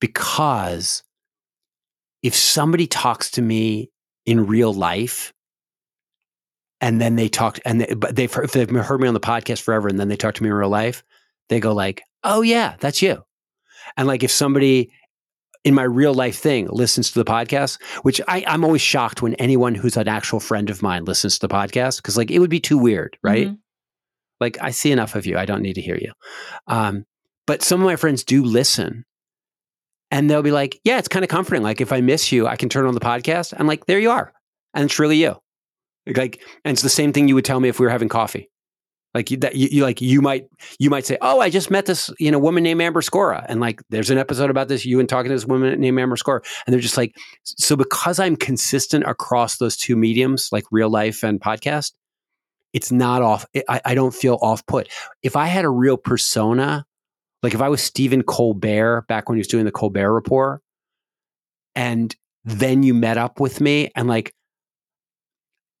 [0.00, 1.02] because
[2.22, 3.90] if somebody talks to me
[4.24, 5.32] in real life
[6.80, 9.20] and then they talk and they, but they've heard, if they've heard me on the
[9.20, 11.04] podcast forever and then they talk to me in real life,
[11.48, 13.22] they go like, "Oh yeah, that's you."
[13.96, 14.90] And like if somebody
[15.64, 19.34] in my real life thing listens to the podcast, which I, I'm always shocked when
[19.34, 22.50] anyone who's an actual friend of mine listens to the podcast because like it would
[22.50, 23.48] be too weird, right?
[23.48, 23.58] Mhm.
[24.40, 25.36] Like I see enough of you.
[25.38, 26.12] I don't need to hear you.
[26.68, 27.04] Um,
[27.46, 29.04] but some of my friends do listen
[30.10, 31.62] and they'll be like, yeah, it's kind of comforting.
[31.64, 33.54] Like if I miss you, I can turn on the podcast.
[33.58, 34.32] I'm like, there you are.
[34.74, 35.36] And it's really you.
[36.06, 38.48] Like, and it's the same thing you would tell me if we were having coffee.
[39.16, 40.46] Like you, that you, you like you might
[40.78, 43.60] you might say, oh, I just met this you know woman named Amber Scora, and
[43.60, 46.44] like there's an episode about this you and talking to this woman named Amber Scora,
[46.66, 51.22] and they're just like, so because I'm consistent across those two mediums, like real life
[51.22, 51.92] and podcast,
[52.74, 53.46] it's not off.
[53.70, 54.92] I, I don't feel off put.
[55.22, 56.84] If I had a real persona,
[57.42, 60.60] like if I was Stephen Colbert back when he was doing the Colbert Report,
[61.74, 64.34] and then you met up with me and like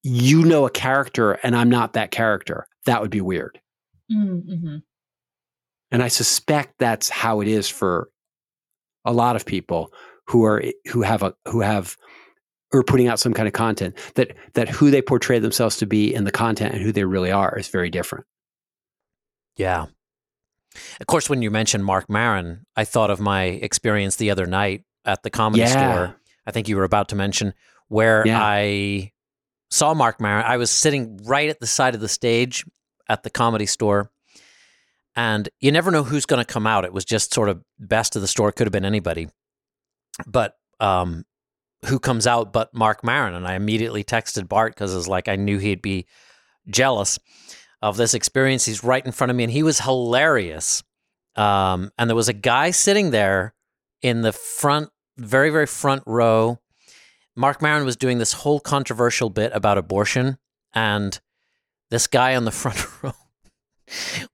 [0.06, 3.60] you know a character and I'm not that character, that would be weird.
[4.12, 4.76] Mm-hmm.
[5.90, 8.08] And I suspect that's how it is for
[9.04, 9.92] a lot of people
[10.26, 11.96] who are who have a who have
[12.72, 16.12] or putting out some kind of content that that who they portray themselves to be
[16.12, 18.26] in the content and who they really are is very different.
[19.56, 19.86] Yeah.
[21.00, 24.84] Of course, when you mentioned Marc Maron, I thought of my experience the other night
[25.04, 25.68] at the comedy Yeah.
[25.70, 26.16] store.
[26.46, 27.54] I think you were about to mention
[27.88, 28.40] where Yeah.
[28.42, 29.12] I
[29.70, 30.44] saw Marc Maron.
[30.44, 32.64] I was sitting right at the side of the stage
[33.08, 34.10] at the comedy store.
[35.14, 36.84] And you never know who's going to come out.
[36.84, 38.50] It was just sort of best of the store.
[38.50, 39.28] It Could have been anybody.
[40.26, 41.24] But um,
[41.86, 43.34] who comes out but Marc Maron?
[43.34, 46.06] And I immediately texted Bart because it was like I knew he'd be
[46.68, 47.18] jealous
[47.80, 48.64] of this experience.
[48.64, 50.82] He's right in front of me, and he was hilarious.
[51.34, 53.54] Um, and there was a guy sitting there
[54.02, 56.58] in the front, very, very front row.
[57.36, 60.38] Marc Maron was doing this whole controversial bit about abortion,
[60.74, 61.20] and
[61.90, 63.12] this guy on the front row,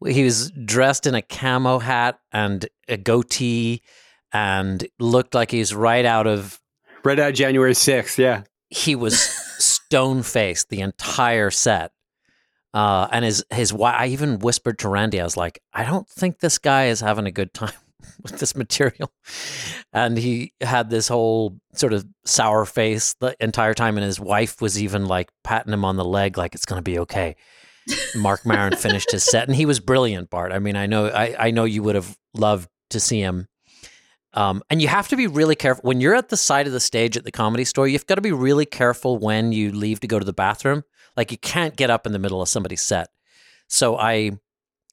[0.07, 3.83] he was dressed in a camo hat and a goatee,
[4.33, 6.59] and looked like he's right out of
[7.05, 8.45] Right out January 6th, yeah.
[8.71, 9.19] he was
[9.59, 11.91] stone faced the entire set.
[12.73, 16.09] Uh, and his his wife, I even whispered to Randy, I was like, I don't
[16.09, 17.73] think this guy is having a good time
[18.23, 19.13] with this material.
[19.93, 24.61] And he had this whole sort of sour face the entire time, and his wife
[24.61, 27.37] was even like patting him on the leg, like it's going to be okay.
[28.15, 30.31] Marc Maron finished his set, and he was brilliant.
[30.31, 33.49] Bart, I mean, I know, I, I know you would have loved to see him.
[34.35, 36.81] Um, and you have to be really careful when you're at the side of the
[36.81, 37.87] stage at the comedy store.
[37.87, 40.85] You've got to be really careful when you leave to go to the bathroom.
[41.17, 43.09] Like you can't get up in the middle of somebody's set.
[43.69, 44.33] So I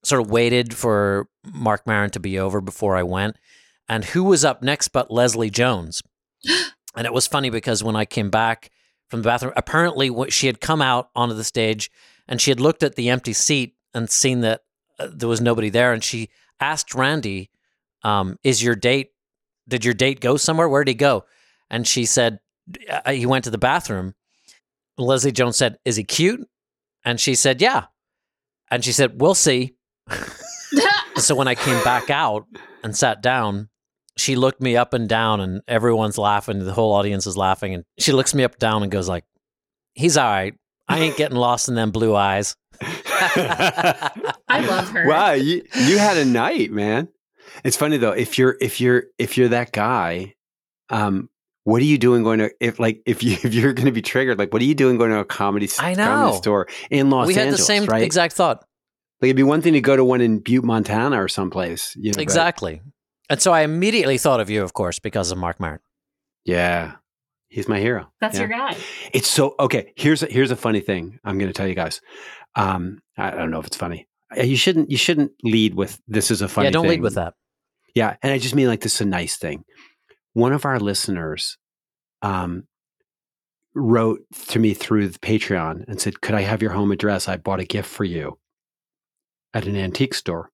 [0.04, 3.38] sort of waited for Marc Maron to be over before I went.
[3.88, 6.02] And who was up next but Leslie Jones?
[6.96, 8.72] and it was funny because when I came back
[9.10, 11.92] from the bathroom, apparently she had come out onto the stage
[12.28, 14.62] and she had looked at the empty seat and seen that
[15.00, 15.92] uh, there was nobody there.
[15.92, 17.50] And she asked Randy,
[18.04, 19.12] um, "Is your date?
[19.68, 20.70] Did your date go somewhere?
[20.70, 21.26] Where did he go?"
[21.70, 22.40] And she said,
[22.90, 24.14] uh, "He went to the bathroom."
[24.98, 26.48] Leslie Jones said, "Is he cute?"
[27.04, 27.86] And she said, "Yeah."
[28.70, 29.76] And she said, "We'll see."
[31.18, 32.46] so when I came back out
[32.84, 33.70] and sat down,
[34.18, 36.60] she looked me up and down, and everyone's laughing.
[36.60, 39.24] The whole audience is laughing, and she looks me up and down and goes like,
[39.94, 40.54] "He's all right.
[40.88, 45.08] I ain't getting lost in them blue eyes." I love her.
[45.08, 47.08] Wow, you you had a night, man.
[47.64, 48.12] It's funny though.
[48.12, 50.36] If you're if you're if you're that guy,
[50.90, 51.30] um,
[51.64, 54.02] what are you doing going to if like if you if you're going to be
[54.02, 54.40] triggered?
[54.40, 57.36] Like, what are you doing going to a comedy, I comedy store in Los Angeles?
[57.36, 58.04] we had the same right?
[58.04, 58.66] exact thought.
[59.22, 61.94] Like it'd be one thing to go to one in Butte, Montana, or someplace.
[61.98, 62.82] You know, but- Exactly.
[63.30, 65.80] And so I immediately thought of you, of course, because of Marc Maron.
[66.46, 66.94] yeah,
[67.50, 68.12] he's my hero.
[68.22, 68.48] That's Yeah.
[68.48, 68.76] your guy.
[69.14, 69.94] It's so okay.
[69.96, 71.20] Here's a, here's a funny thing.
[71.24, 72.02] I'm going to tell you guys.
[72.56, 74.08] Um, I, I don't know if it's funny.
[74.36, 76.68] Uh, You shouldn't you shouldn't lead with this is a funny.
[76.68, 77.34] yeah, don't lead with that.
[77.94, 79.64] Yeah, and I just mean like this is a nice thing.
[80.34, 81.58] One of our listeners
[82.24, 82.64] um,
[83.76, 87.28] wrote to me through the Patreon and said, "Could I have your home address?
[87.28, 88.38] I bought a gift for you
[89.54, 90.50] at an antique store."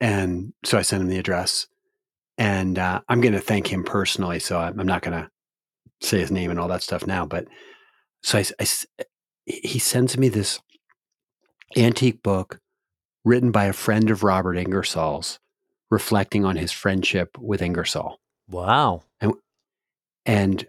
[0.00, 1.66] And so I sent him the address,
[2.36, 4.38] and uh, I'm going to thank him personally.
[4.38, 5.30] So I'm I'm not going to
[6.06, 7.24] say his name and all that stuff now.
[7.26, 7.46] But
[8.22, 8.66] so I I
[9.46, 10.60] he sends me this
[11.76, 12.60] antique book
[13.24, 15.38] written by a friend of Robert Ingersoll's
[15.90, 18.18] reflecting on his friendship with Ingersoll.
[18.48, 19.02] Wow.
[19.20, 19.34] And,
[20.24, 20.66] And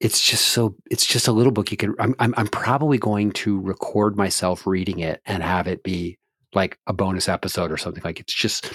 [0.00, 3.32] it's just so it's just a little book you can I'm I'm, I'm probably going
[3.32, 6.18] to record myself reading it and have it be
[6.54, 8.72] like a bonus episode or something like it's just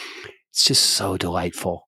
[0.52, 1.88] it's just so delightful.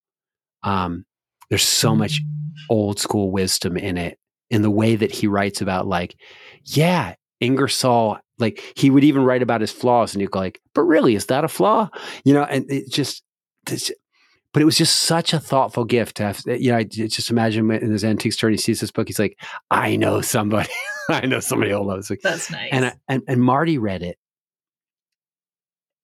[0.62, 1.06] Um
[1.50, 2.22] there's so much
[2.69, 4.17] old school wisdom in it
[4.50, 6.15] in the way that he writes about like
[6.63, 10.84] yeah ingersoll like he would even write about his flaws and you'd go like but
[10.84, 11.89] really is that a flaw
[12.24, 13.24] you know and it just
[14.54, 17.30] but it was just such a thoughtful gift to have eh, you know i just
[17.30, 19.39] imagine in his antique store he sees this book he's like
[19.72, 20.70] i know somebody
[21.10, 22.70] i know somebody who loves it That's uh, nice.
[22.72, 24.18] and, I, and and Marty read it,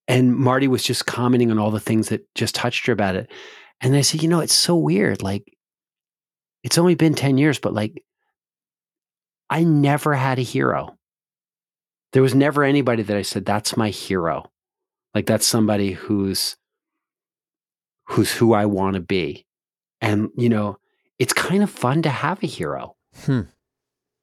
[0.07, 3.31] and Marty was just commenting on all the things that just touched her about it.
[3.79, 5.21] And I said, you know, it's so weird.
[5.21, 5.43] Like,
[6.63, 8.03] it's only been ten years, but like,
[9.49, 10.97] I never had a hero.
[12.11, 14.51] There was never anybody that I said that's my hero.
[15.13, 16.57] Like that's somebody who's
[18.09, 19.45] who's who I want to be.
[20.01, 20.77] And you know,
[21.17, 22.95] it's kind of fun to have a hero
[23.25, 23.41] Hmm.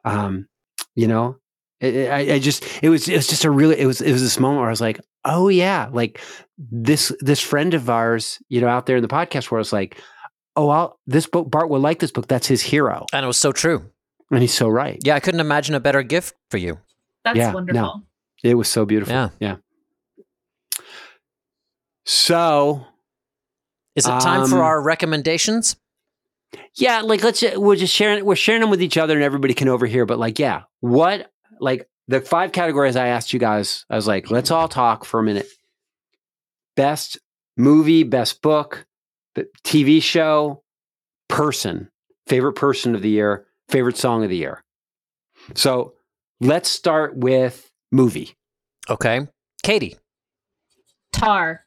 [0.05, 0.47] um,
[0.95, 1.37] you know,
[1.83, 4.23] I, I I just it was it was just a really it was it was
[4.23, 6.21] this moment where I was like, oh yeah, like
[6.59, 10.01] this this friend of ours, you know, out there in the podcast world was like,
[10.57, 12.29] oh, I'll, this book Bart will like this book.
[12.29, 13.91] That's his hero, And it was so true.
[14.31, 14.99] and he's so right.
[15.05, 16.79] Yeah, I couldn't imagine a better gift for you.
[17.25, 18.03] That's yeah, no.
[18.43, 19.13] It was so beautiful.
[19.15, 19.29] Yeah.
[19.41, 19.57] yeah.
[22.05, 22.87] So
[23.97, 25.77] Is it time for Um, our recommendations?
[26.75, 29.55] yeah, like let's ju- we're just sharing we're sharing them with each other, and everybody
[29.55, 30.07] can overhear.
[30.07, 34.31] But like, yeah, what like the five categories I asked you guys, I was like,
[34.31, 35.49] let's all talk for a minute.
[36.77, 37.19] Best
[37.57, 38.87] movie, best book,
[39.35, 40.63] the TV show,
[41.29, 41.91] person,
[42.27, 44.63] favorite person of the year, favorite song of the year.
[45.55, 45.95] So
[46.41, 48.35] let's start with movie.
[48.91, 49.27] Okay.
[49.63, 49.97] Katie.
[51.13, 51.66] Tar.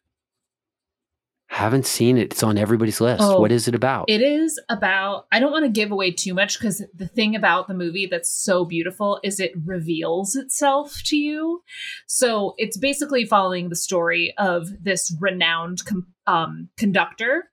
[1.59, 2.31] Haven't seen it.
[2.31, 3.21] It's on everybody's list.
[3.21, 4.05] Oh, what is it about?
[4.07, 7.67] It is about, I don't want to give away too much because the thing about
[7.67, 11.61] the movie that's so beautiful is it reveals itself to you.
[12.07, 15.81] So it's basically following the story of this renowned
[16.25, 17.51] um, conductor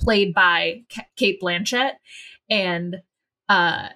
[0.00, 1.94] played by K- Cate Blanchett
[2.48, 2.98] and,
[3.48, 3.88] uh,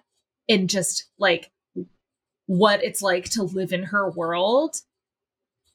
[0.49, 1.53] and just like
[2.47, 4.79] what it's like to live in her world,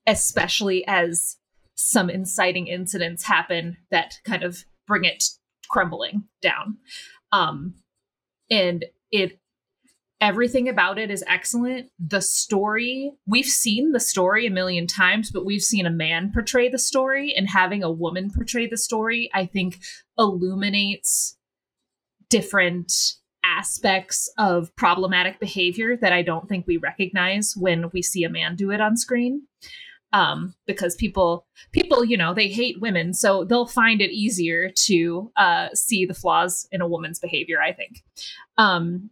[0.06, 1.38] especially as
[1.76, 5.24] some inciting incidents happen that kind of bring it
[5.70, 6.78] crumbling down.
[7.32, 7.76] Um,
[8.50, 9.40] and it
[10.20, 11.90] everything about it is excellent.
[12.00, 16.70] The story, we've seen the story a million times, but we've seen a man portray
[16.70, 19.80] the story and having a woman portray the story, I think
[20.18, 21.38] illuminates
[22.30, 22.94] different
[23.44, 28.56] aspects of problematic behavior that I don't think we recognize when we see a man
[28.56, 29.48] do it on screen.
[30.14, 35.32] Um, because people people you know they hate women so they'll find it easier to
[35.38, 38.04] uh, see the flaws in a woman's behavior i think
[38.58, 39.10] um,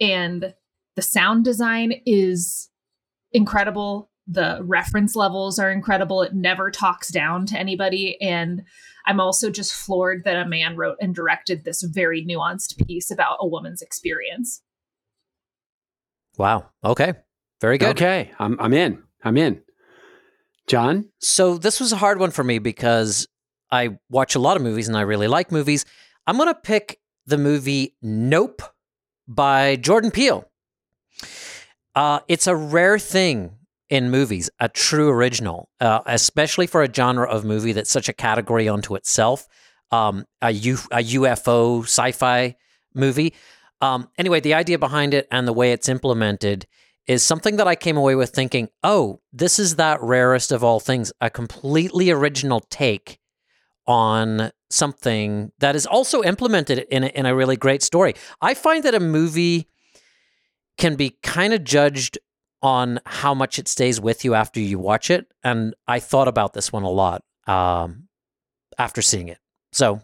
[0.00, 0.54] and
[0.96, 2.70] the sound design is
[3.32, 4.10] incredible.
[4.26, 6.22] The reference levels are incredible.
[6.22, 8.20] It never talks down to anybody.
[8.20, 8.64] And
[9.06, 13.36] I'm also just floored that a man wrote and directed this very nuanced piece about
[13.40, 14.62] a woman's experience.
[16.38, 16.70] Wow.
[16.84, 17.14] Okay.
[17.60, 17.90] Very good.
[17.90, 18.32] Okay.
[18.38, 19.02] I'm, I'm in.
[19.22, 19.62] I'm in.
[20.66, 21.10] John?
[21.20, 23.26] So this was a hard one for me because
[23.70, 25.84] I watch a lot of movies and I really like movies.
[26.26, 28.62] I'm going to pick the movie Nope
[29.28, 30.48] by Jordan Peele.
[31.94, 33.52] Uh, it's a rare thing
[33.88, 38.12] in movies, a true original, uh, especially for a genre of movie that's such a
[38.12, 39.46] category unto itself.
[39.92, 42.56] Um, a, U- a UFO sci fi
[42.94, 43.34] movie.
[43.80, 46.66] Um, anyway, the idea behind it and the way it's implemented
[47.06, 50.80] is something that I came away with thinking, oh, this is that rarest of all
[50.80, 53.18] things, a completely original take
[53.86, 58.14] on something that is also implemented in a, in a really great story.
[58.40, 59.68] I find that a movie
[60.76, 62.18] can be kind of judged
[62.62, 65.26] on how much it stays with you after you watch it.
[65.44, 68.08] And I thought about this one a lot um,
[68.76, 69.38] after seeing it.
[69.72, 70.00] So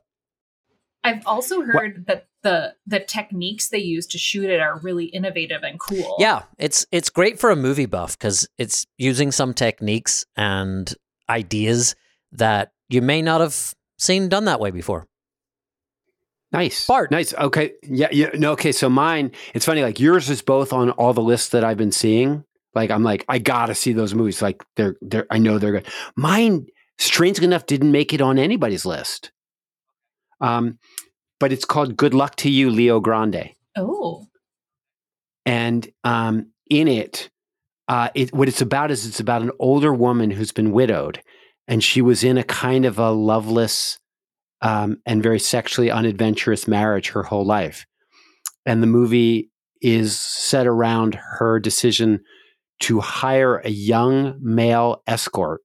[1.03, 2.07] I've also heard what?
[2.07, 6.17] that the the techniques they use to shoot it are really innovative and cool.
[6.19, 10.93] Yeah, it's it's great for a movie buff because it's using some techniques and
[11.29, 11.95] ideas
[12.33, 15.07] that you may not have seen done that way before.
[16.53, 16.87] Nice.
[16.87, 17.11] Bart.
[17.11, 17.33] Nice.
[17.33, 17.73] Okay.
[17.83, 18.09] Yeah.
[18.13, 18.31] Yeah.
[18.35, 18.53] No.
[18.53, 18.73] Okay.
[18.73, 19.83] So mine, it's funny.
[19.83, 22.45] Like yours is both on all the lists that I've been seeing.
[22.75, 24.43] Like I'm like I gotta see those movies.
[24.43, 25.89] Like they're they're I know they're good.
[26.17, 26.67] Mine,
[26.99, 29.33] strangely enough, didn't make it on anybody's list.
[30.41, 30.79] Um,
[31.43, 33.51] but it's called Good Luck to You, Leo Grande.
[33.77, 34.29] Oh.
[35.45, 37.31] And um, in it,
[37.89, 41.21] uh, it what it's about is it's about an older woman who's been widowed,
[41.67, 43.99] and she was in a kind of a loveless
[44.61, 47.87] um, and very sexually unadventurous marriage her whole life.
[48.65, 49.51] And the movie
[49.81, 52.21] is set around her decision
[52.83, 55.63] to hire a young male escort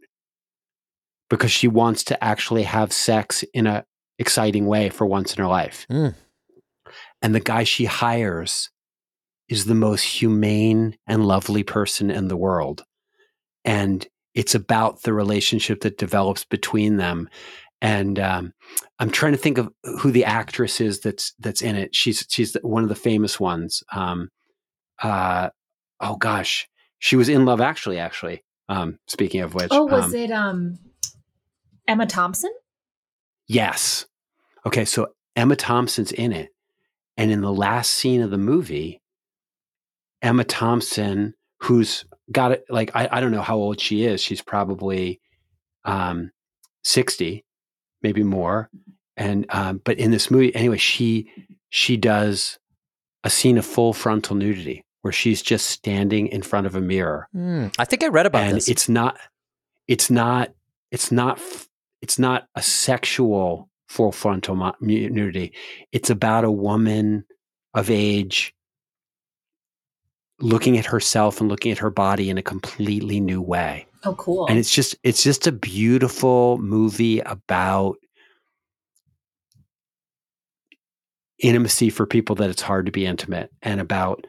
[1.30, 3.86] because she wants to actually have sex in a
[4.20, 5.86] exciting way for once in her life.
[5.90, 6.16] Mm.
[7.22, 8.70] And the guy she hires
[9.50, 12.84] is the most humane and lovely person in the world.
[13.66, 17.30] And it's about the relationship that develops between them
[17.82, 18.54] and um,
[19.00, 21.94] I'm trying to think of who the actress is that's that's in it.
[21.94, 23.84] She's she's one of the famous ones.
[23.92, 24.30] Um,
[25.02, 25.50] uh,
[26.00, 26.68] oh gosh,
[27.00, 28.00] she was in Love Actually.
[28.00, 30.80] Actually, um, speaking of which, oh, was um, it um,
[31.88, 32.52] Emma Thompson?
[33.48, 34.06] Yes.
[34.66, 36.50] Okay, so Emma Thompson's in it,
[37.16, 39.02] and in the last scene of the movie,
[40.22, 44.20] Emma Thompson, who's got it, like I, I don't know how old she is.
[44.22, 45.22] She's probably
[45.86, 46.32] um,
[46.84, 47.46] sixty
[48.02, 48.70] maybe more.
[49.16, 51.32] And um, but in this movie, anyway, she
[51.70, 52.60] she does
[53.24, 57.28] a scene of full frontal nudity where she's just standing in front of a mirror.
[57.36, 58.70] Mm, I think I read about and this.
[58.70, 59.18] It's not.
[59.88, 60.54] It's not.
[60.92, 61.42] It's not.
[62.02, 65.54] It's not a sexual full frontal nudity.
[65.92, 67.26] It's about a woman
[67.74, 68.54] of age
[70.40, 73.88] looking at herself and looking at her body in a completely new way.
[74.04, 74.48] Oh, cool.
[74.48, 77.98] And it's just it's just a beautiful movie about
[81.40, 84.26] intimacy for people that it's hard to be intimate and about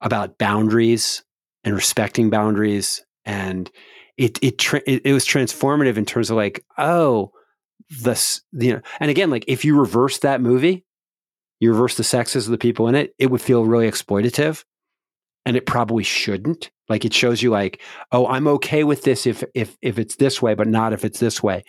[0.00, 1.22] about boundaries
[1.64, 3.70] and respecting boundaries and
[4.16, 7.32] it it tra- it, it was transformative in terms of like oh
[8.02, 10.84] this you know and again like if you reverse that movie
[11.58, 14.64] you reverse the sexes of the people in it it would feel really exploitative
[15.46, 16.70] and it probably shouldn't.
[16.88, 17.80] Like it shows you like
[18.12, 21.20] oh i'm okay with this if if if it's this way but not if it's
[21.20, 21.64] this way.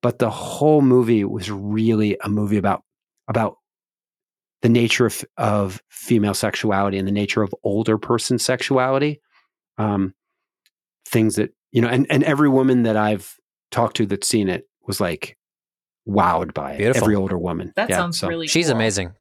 [0.00, 2.84] But the whole movie was really a movie about
[3.26, 3.56] about
[4.62, 9.20] the nature of, of female sexuality and the nature of older person sexuality
[9.78, 10.14] um,
[11.06, 13.34] things that you know and, and every woman that i've
[13.70, 15.36] talked to that's seen it was like
[16.08, 17.02] wowed by it Beautiful.
[17.04, 18.76] every older woman that yeah, sounds so, really She's cool.
[18.76, 19.12] amazing.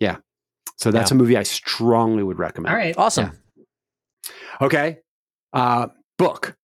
[0.00, 0.16] yeah
[0.76, 1.16] so that's Yeah.
[1.16, 2.96] a movie i strongly would recommend All right.
[2.96, 3.32] Awesome.
[4.60, 4.98] okay
[5.52, 5.88] uh,
[6.18, 6.56] book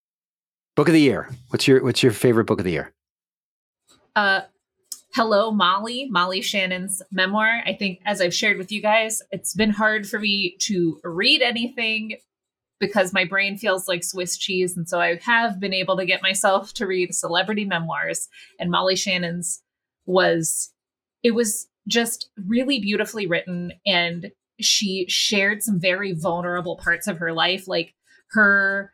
[0.75, 2.93] book of the year what's your what's your favorite book of the year
[4.15, 4.41] Uh,
[5.15, 7.63] Hello, Molly, Molly Shannon's memoir.
[7.65, 11.41] I think, as I've shared with you guys, it's been hard for me to read
[11.41, 12.17] anything
[12.79, 14.75] because my brain feels like Swiss cheese.
[14.75, 18.27] And so I have been able to get myself to read celebrity memoirs.
[18.59, 19.61] And Molly Shannon's
[20.05, 20.71] was,
[21.23, 23.73] it was just really beautifully written.
[23.85, 27.93] And she shared some very vulnerable parts of her life, like
[28.31, 28.93] her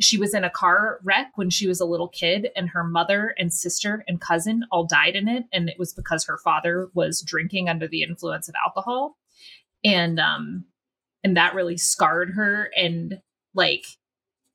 [0.00, 3.34] she was in a car wreck when she was a little kid and her mother
[3.38, 7.22] and sister and cousin all died in it and it was because her father was
[7.22, 9.16] drinking under the influence of alcohol
[9.84, 10.64] and um
[11.24, 13.18] and that really scarred her and
[13.54, 13.84] like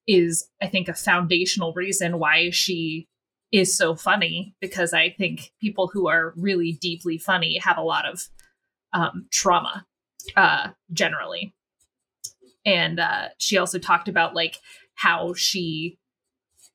[0.08, 3.08] is I think a foundational reason why she
[3.52, 8.08] is so funny because I think people who are really deeply funny have a lot
[8.08, 8.22] of
[8.94, 9.86] um, trauma
[10.36, 11.54] uh, generally.
[12.66, 14.58] And uh, she also talked about like
[14.96, 15.98] how she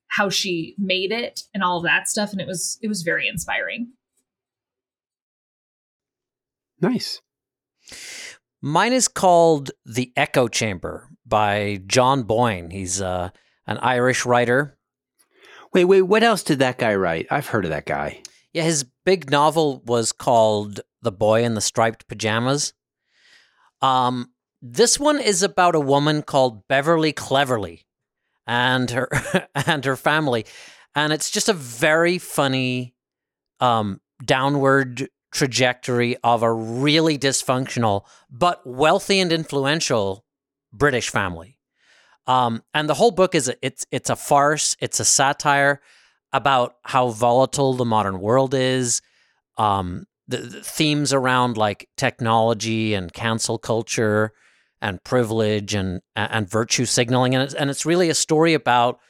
[0.08, 3.28] how she made it and all of that stuff, and it was it was very
[3.28, 3.92] inspiring.
[6.80, 7.20] Nice.
[8.64, 12.70] Mine is called The Echo Chamber by John Boyne.
[12.70, 13.28] He's uh,
[13.66, 14.78] an Irish writer.
[15.74, 17.26] Wait, wait, what else did that guy write?
[17.30, 18.22] I've heard of that guy.
[18.54, 22.72] Yeah, his big novel was called The Boy in the Striped Pajamas.
[23.82, 24.30] Um,
[24.62, 27.84] this one is about a woman called Beverly Cleverly
[28.46, 29.10] and her
[29.66, 30.46] and her family,
[30.94, 32.94] and it's just a very funny
[33.60, 40.24] um, downward trajectory of a really dysfunctional but wealthy and influential
[40.72, 41.58] British family.
[42.26, 44.76] Um, and the whole book is a, it's it's a farce.
[44.80, 45.82] It's a satire
[46.32, 49.02] about how volatile the modern world is.
[49.58, 54.32] Um, the, the themes around like technology and cancel culture
[54.80, 59.00] and privilege and and virtue signaling, and it's, and it's really a story about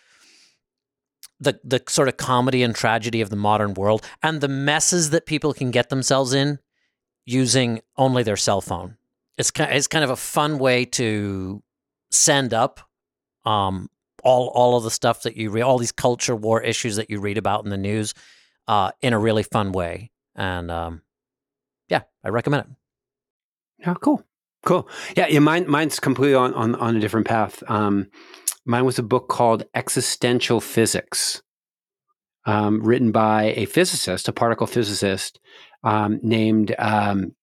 [1.41, 5.27] the the sort of comedy and tragedy of the modern world and the messes that
[5.27, 6.59] people can get themselves in
[7.27, 8.97] using only their cell phone.
[9.37, 11.63] It's kind it's kind of a fun way to
[12.11, 12.81] send up
[13.45, 13.91] um,
[14.23, 17.21] all all of the stuff that you read, all these culture war issues that you
[17.21, 18.15] read about in the news,
[18.69, 20.11] uh, in a really fun way.
[20.37, 21.03] And um,
[21.89, 23.89] yeah, I recommend it.
[23.89, 24.25] Oh, cool,
[24.65, 24.89] cool.
[25.17, 25.41] Yeah, yeah.
[25.41, 27.63] Mine, mine's completely on on, on a different path.
[27.69, 28.09] Um,
[28.67, 31.43] Mine was a book called Existential Physics,
[32.47, 35.39] um, written by a physicist, a particle physicist
[35.83, 37.35] um, named, um,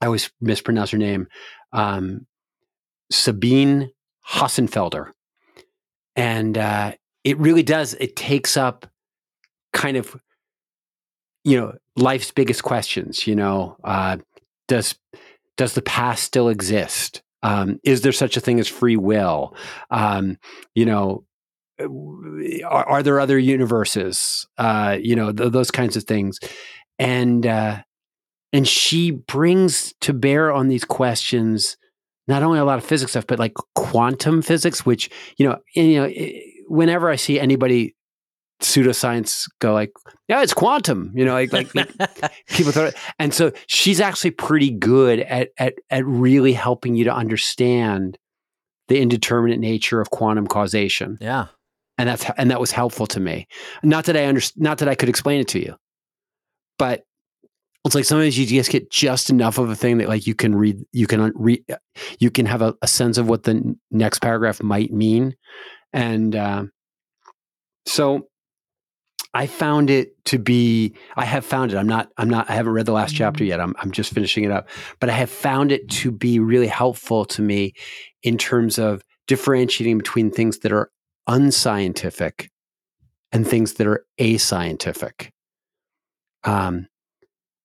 [0.00, 1.28] I always mispronounce her name,
[1.72, 2.26] um,
[3.10, 3.90] Sabine
[4.28, 5.10] Hossenfelder.
[6.16, 6.92] And uh,
[7.24, 8.86] it really does, it takes up
[9.72, 10.16] kind of,
[11.42, 14.16] you know, life's biggest questions, you know, uh,
[14.68, 14.94] does
[15.56, 17.22] does the past still exist?
[17.44, 19.54] Um, is there such a thing as free will?
[19.90, 20.38] Um,
[20.74, 21.24] you know,
[21.78, 24.48] are, are, there other universes?
[24.56, 26.38] Uh, you know, th- those kinds of things,
[26.98, 27.82] and uh,
[28.52, 31.76] and she brings to bear on these questions
[32.26, 36.00] not only a lot of physics stuff, but like quantum physics, which you know, you
[36.00, 36.10] know,
[36.68, 37.94] whenever I see anybody
[38.60, 39.92] pseudoscience go like,
[40.28, 41.72] yeah, it's quantum, you know, like, like,
[42.48, 47.14] people thought, and so she's actually pretty good at, at, at really helping you to
[47.14, 48.18] understand
[48.88, 51.18] the indeterminate nature of quantum causation.
[51.20, 51.46] Yeah.
[51.98, 53.46] And that's, and that was helpful to me.
[53.82, 55.76] Not that I understand, not that I could explain it to you,
[56.78, 57.04] but
[57.84, 60.54] it's like sometimes you just get just enough of a thing that like you can
[60.54, 61.64] read, you can read,
[62.18, 65.36] you can have a, a sense of what the next paragraph might mean.
[65.92, 66.64] And, uh,
[67.86, 68.26] so
[69.34, 71.76] I found it to be I have found it.
[71.76, 73.48] I'm not I'm not I haven't read the last chapter mm-hmm.
[73.48, 73.60] yet.
[73.60, 74.68] I'm I'm just finishing it up.
[75.00, 77.72] But I have found it to be really helpful to me
[78.22, 80.90] in terms of differentiating between things that are
[81.26, 82.48] unscientific
[83.32, 85.30] and things that are ascientific.
[86.44, 86.86] Um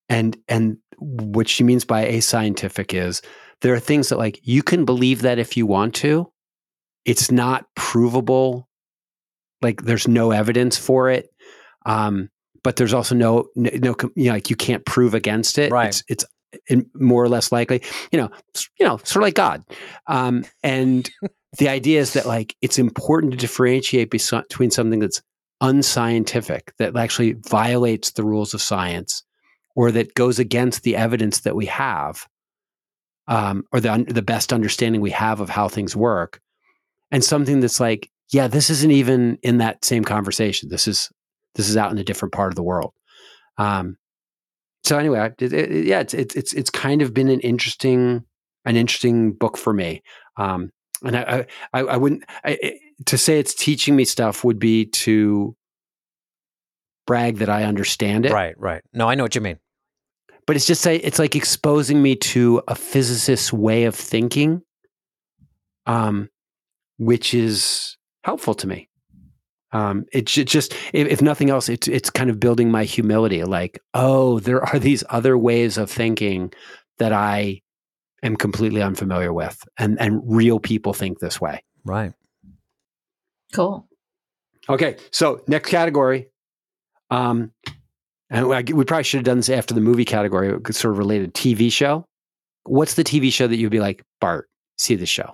[0.10, 3.22] and and what she means by ascientific is
[3.62, 6.32] there are things that like you can believe that if you want to.
[7.06, 8.68] It's not provable.
[9.62, 11.30] Like there's no evidence for it
[11.86, 12.30] um,
[12.64, 15.72] but there's also no, no, no, you know, like you can't prove against it.
[15.72, 16.02] Right.
[16.08, 16.26] It's,
[16.68, 18.30] it's more or less likely, you know,
[18.80, 19.64] you know, sort of like God.
[20.08, 21.10] Um, and
[21.58, 25.22] the idea is that like it's important to differentiate between something that's
[25.62, 29.24] unscientific, that actually violates the rules of science,
[29.76, 32.28] or that goes against the evidence that we have,
[33.28, 36.40] um, or the the best understanding we have of how things work,
[37.12, 40.70] and something that's like, yeah, this isn't even in that same conversation.
[40.70, 41.10] This is
[41.56, 42.94] this is out in a different part of the world.
[43.58, 43.98] Um,
[44.84, 48.24] so anyway, it, it, yeah, it's, it's it's kind of been an interesting
[48.66, 50.02] an interesting book for me.
[50.38, 50.72] Um,
[51.04, 55.56] and I I, I wouldn't I, to say it's teaching me stuff would be to
[57.06, 58.32] brag that I understand it.
[58.32, 58.82] Right, right.
[58.94, 59.60] No, I know what you mean.
[60.46, 64.62] But it's just say it's like exposing me to a physicist's way of thinking,
[65.86, 66.30] um,
[66.98, 68.90] which is helpful to me
[69.72, 73.80] um, it's just if, if, nothing else it's it's kind of building my humility like
[73.94, 76.52] oh there are these other ways of thinking
[76.98, 77.62] that i
[78.24, 81.64] am completely unfamiliar with and and real people think this way.
[81.86, 82.14] Right.
[83.54, 83.88] Cool.
[84.68, 86.28] Okay so next category.
[87.10, 87.52] Um
[88.30, 91.72] and we probably should have done this after the movie category sort of related tv
[91.72, 92.06] show.
[92.64, 95.34] What's the tv show that you'd be like bart see the show.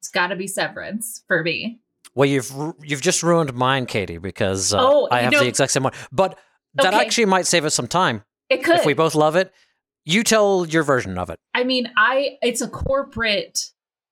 [0.00, 1.80] It's got to be Severance for me.
[2.14, 2.52] Well, you've
[2.82, 5.92] you've just ruined mine, Katie, because uh, Oh, I have know- the exact same one.
[6.12, 6.38] But
[6.74, 7.04] that Okay.
[7.04, 8.76] actually might save us some time It could.
[8.80, 9.52] if we both love it.
[10.04, 11.38] You tell your version of it.
[11.54, 13.58] I mean, I it's a corporate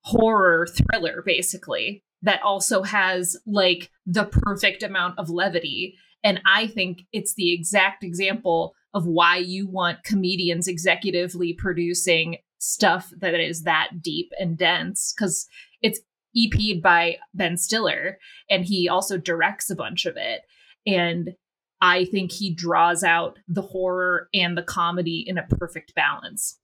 [0.01, 7.01] horror thriller basically that also has like the perfect amount of levity and I think
[7.13, 14.01] it's the exact example of why you want comedians executively producing stuff that is that
[14.01, 15.47] deep and dense it's
[16.37, 18.19] EP'd by Ben Stiller
[18.49, 20.41] and he also directs a bunch of it
[20.85, 21.35] and
[21.81, 26.57] I think he draws out the horror and the comedy in a perfect balance.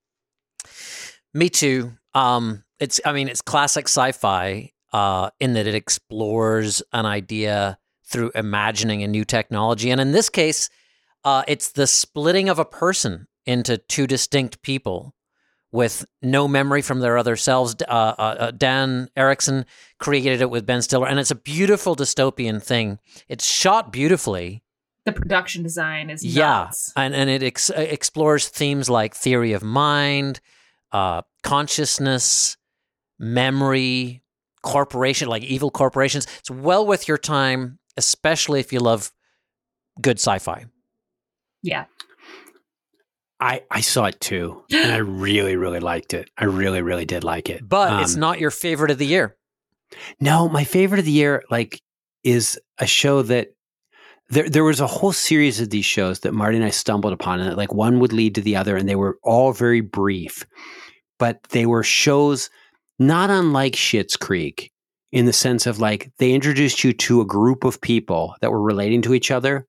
[1.34, 1.94] Me too.
[2.14, 8.32] Um, it's I mean it's classic sci-fi uh, in that it explores an idea through
[8.36, 10.70] imagining a new technology, and in this case,
[11.24, 15.16] uh, it's the splitting of a person into two distinct people
[15.74, 17.76] with no memory from their other selves.
[17.82, 19.66] Uh, uh, uh, Dan Erickson
[20.00, 23.00] created it with Ben Stiller, and it's a beautiful dystopian thing.
[23.28, 24.64] It's shot beautifully.
[25.06, 26.94] the production design is Yeah, nuts.
[26.96, 30.40] and and it ex- explores themes like theory of mind,
[30.94, 32.56] uh, consciousness,
[33.20, 34.22] memory,
[34.62, 36.26] corporation, like evil corporations.
[36.40, 39.12] It's well worth your time, especially if you love
[40.02, 40.66] good sci-fi.
[41.62, 41.86] Yeah.
[43.44, 46.30] I, I saw it too, and I really, really liked it.
[46.38, 47.68] I really, really did like it.
[47.68, 49.36] But it's Um, not your favorite of the year.
[50.22, 51.82] No, my favorite of the year, like,
[52.24, 53.50] is a show that
[54.30, 57.42] there there was a whole series of these shows that Marty and I stumbled upon,
[57.42, 60.46] and like one would lead to the other, and they were all very brief,
[61.20, 62.50] but they were shows
[62.98, 64.72] not unlike Schitt's Creek
[65.12, 68.62] in the sense of like they introduced you to a group of people that were
[68.62, 69.68] relating to each other,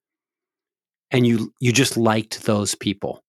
[1.11, 3.21] and you you just liked those people.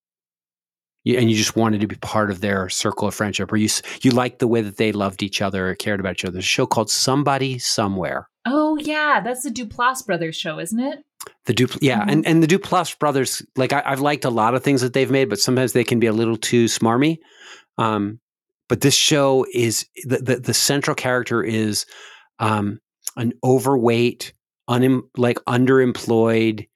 [1.06, 3.70] You, and you just wanted to be part of their circle of friendship, or you
[4.01, 6.34] you liked the way that they loved each other, or cared about each other.
[6.34, 8.28] There's a show called Somebody Somewhere.
[8.45, 10.99] Oh yeah, that's the Duplass brothers show, isn't it?
[11.45, 12.12] The Dupl- yeah, Mhm.
[12.12, 15.10] and and the Duplass brothers, like I, I've liked a lot of things that they've
[15.10, 17.18] made, but sometimes they can be a little too smarmy.
[17.78, 18.20] Um,
[18.70, 21.86] but this show is the the, the central character is
[22.39, 22.80] um,
[23.16, 24.34] an overweight,
[24.70, 26.68] unem- like underemployed,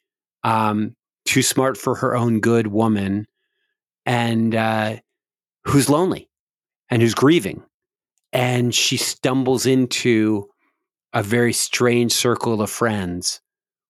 [0.43, 3.25] um, too smart for her own good woman,
[4.09, 4.95] and uh,
[5.65, 6.31] who's lonely
[6.89, 7.61] and who's grieving,
[8.33, 10.49] and she stumbles into
[11.13, 13.39] a very strange circle of friends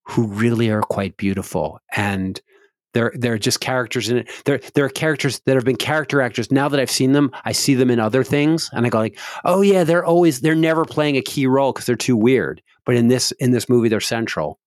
[0.03, 2.41] who really are quite beautiful and
[2.93, 4.29] they're they're just characters in it.
[4.45, 6.51] There there are characters that have been character actors.
[6.51, 9.19] Now that I've seen them, I see them in other things, and I go like,
[9.45, 12.61] oh yeah, they're always they're never playing a key role because they're too weird.
[12.85, 14.59] But in this in this movie, they're central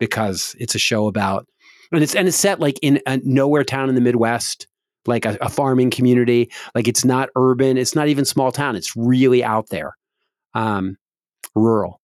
[0.00, 1.46] because it's a show about
[1.92, 4.66] and it's and it's set like in a nowhere town in the Midwest,
[5.06, 6.50] like a, a farming community.
[6.74, 8.76] Like it's not urban, it's not even small town.
[8.76, 9.96] It's really out there,
[10.54, 10.96] um,
[11.54, 12.00] rural,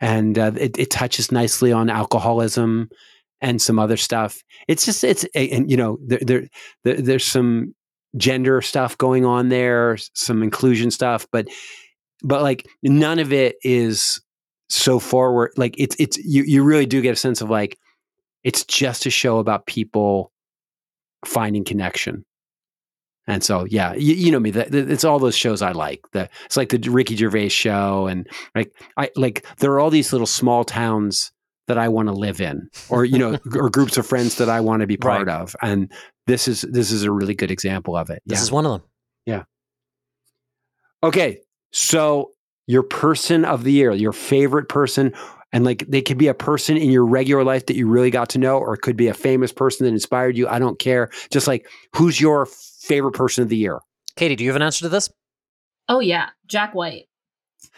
[0.00, 2.88] and uh, it, it touches nicely on alcoholism
[3.40, 4.42] and some other stuff.
[4.66, 6.48] It's just it's and you know there, there,
[6.84, 7.74] there there's some
[8.16, 11.48] gender stuff going on there, some inclusion stuff, but
[12.22, 14.20] but like none of it is
[14.68, 15.52] so forward.
[15.56, 17.78] Like it's it's you you really do get a sense of like
[18.48, 20.32] it's just a show about people
[21.26, 22.24] finding connection.
[23.26, 24.50] And so, yeah, you, you know me.
[24.50, 26.00] The, the, it's all those shows I like.
[26.12, 30.12] The it's like the Ricky Gervais show, and like I like there are all these
[30.12, 31.30] little small towns
[31.66, 34.60] that I want to live in, or you know, or groups of friends that I
[34.60, 35.42] want to be part Right.
[35.42, 35.54] of.
[35.60, 35.92] And
[36.26, 38.22] this is this is a really good example of it.
[38.24, 38.42] This yeah.
[38.44, 38.82] is one of them.
[39.26, 39.42] Yeah.
[41.02, 41.40] Okay,
[41.70, 42.30] so
[42.66, 45.12] your person of the year, your favorite person,
[45.52, 48.28] and like they could be a person in your regular life that you really got
[48.30, 50.48] to know, or it could be a famous person that inspired you.
[50.48, 51.10] I don't care.
[51.30, 53.80] Just like who's your favorite person of the year?
[54.16, 55.10] Katie, do you have an answer to this?
[55.88, 57.06] Oh yeah, Jack White.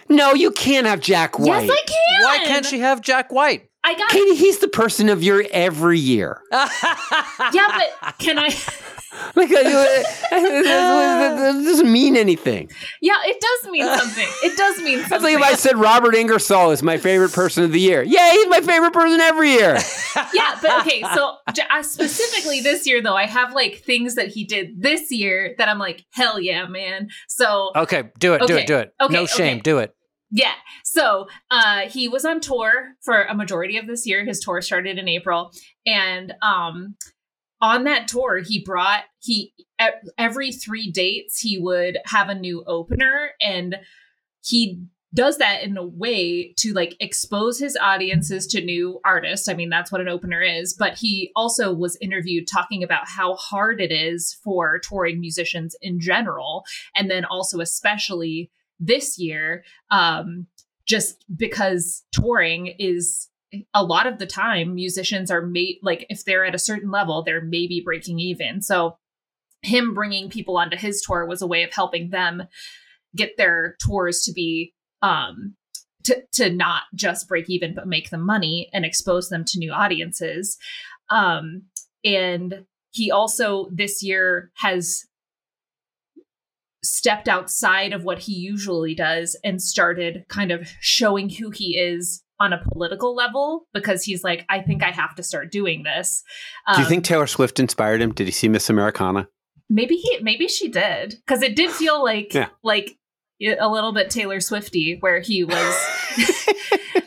[0.08, 1.66] No, you can't have Jack White.
[1.66, 2.24] Yes, I can.
[2.24, 3.70] Why can't she have Jack White?
[3.84, 4.10] I got.
[4.10, 6.40] Katie, he's the person of your every year.
[7.52, 7.66] Yeah,
[8.00, 8.54] but can I?
[9.34, 9.62] Like, uh,
[10.30, 12.70] that doesn't mean anything.
[13.00, 14.26] Yeah, it does mean something.
[14.44, 15.34] It does mean That's something.
[15.34, 18.02] like if I said Robert Ingersoll is my favorite person of the year.
[18.02, 19.78] Yeah, he's my favorite person every year.
[20.32, 21.02] yeah, but okay.
[21.14, 25.10] So j- I specifically this year though, I have like things that he did this
[25.10, 27.08] year that I'm like, hell yeah, man.
[27.28, 28.94] So okay, do it, do it, do it.
[29.00, 29.60] okay, no shame, okay.
[29.60, 29.94] do it.
[30.30, 30.54] Yeah.
[30.84, 34.24] So uh he was on tour for a majority of this year.
[34.24, 35.50] His tour started in April.
[35.84, 36.94] And um
[37.60, 39.52] on that tour, he brought he
[40.18, 43.76] every three dates he would have a new opener and
[44.42, 44.82] he
[45.12, 49.48] does that in a way to like expose his audiences to new artists.
[49.48, 50.72] I mean, that's what an opener is.
[50.72, 55.98] But he also was interviewed talking about how hard it is for touring musicians in
[55.98, 56.64] general.
[56.94, 60.46] And then also, especially this year, um,
[60.86, 63.29] just because touring is
[63.74, 67.22] a lot of the time musicians are made like if they're at a certain level,
[67.22, 68.62] they're maybe breaking even.
[68.62, 68.96] So
[69.62, 72.44] him bringing people onto his tour was a way of helping them
[73.14, 74.72] get their tours to be
[75.02, 75.54] um,
[76.04, 79.72] to to not just break even but make them money and expose them to new
[79.72, 80.56] audiences.
[81.10, 81.62] Um,
[82.04, 85.04] and he also this year has
[86.82, 92.22] stepped outside of what he usually does and started kind of showing who he is
[92.38, 96.22] on a political level because he's like, I think I have to start doing this.
[96.66, 98.12] Um, Do you think um, Taylor Swift inspired him?
[98.12, 99.28] Did he see Miss Americana?
[99.68, 102.48] Maybe he, maybe she did, because it did feel like yeah.
[102.64, 102.96] like
[103.40, 105.86] a little bit Taylor Swifty, where he was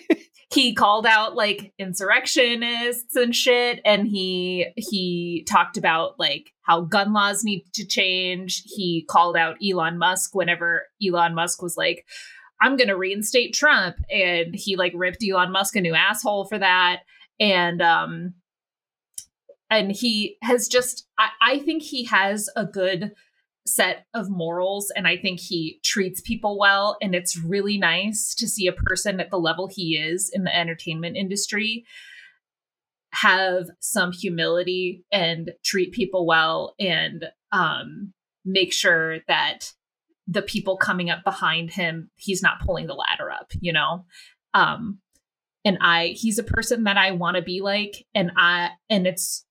[0.54, 7.14] he called out like insurrectionists and shit, and he he talked about like how gun
[7.14, 8.64] laws need to change.
[8.66, 12.06] He called out Elon Musk whenever Elon Musk was like,
[12.62, 17.02] "I'm to reinstate Trump," and he like ripped Elon Musk a new asshole for that,
[17.40, 18.34] and um,
[19.70, 23.14] and he has just I, I think he has a good
[23.66, 28.48] set of morals and I think he treats people well and it's really nice to
[28.48, 31.86] see a person at the level he is in the entertainment industry
[33.12, 38.12] have some humility and treat people well and um,
[38.44, 39.72] make sure that
[40.28, 44.06] the people coming up behind him he's not pulling the ladder up you know?
[44.54, 45.00] Um
[45.66, 49.46] and i he's a person that i want to be like and i and it's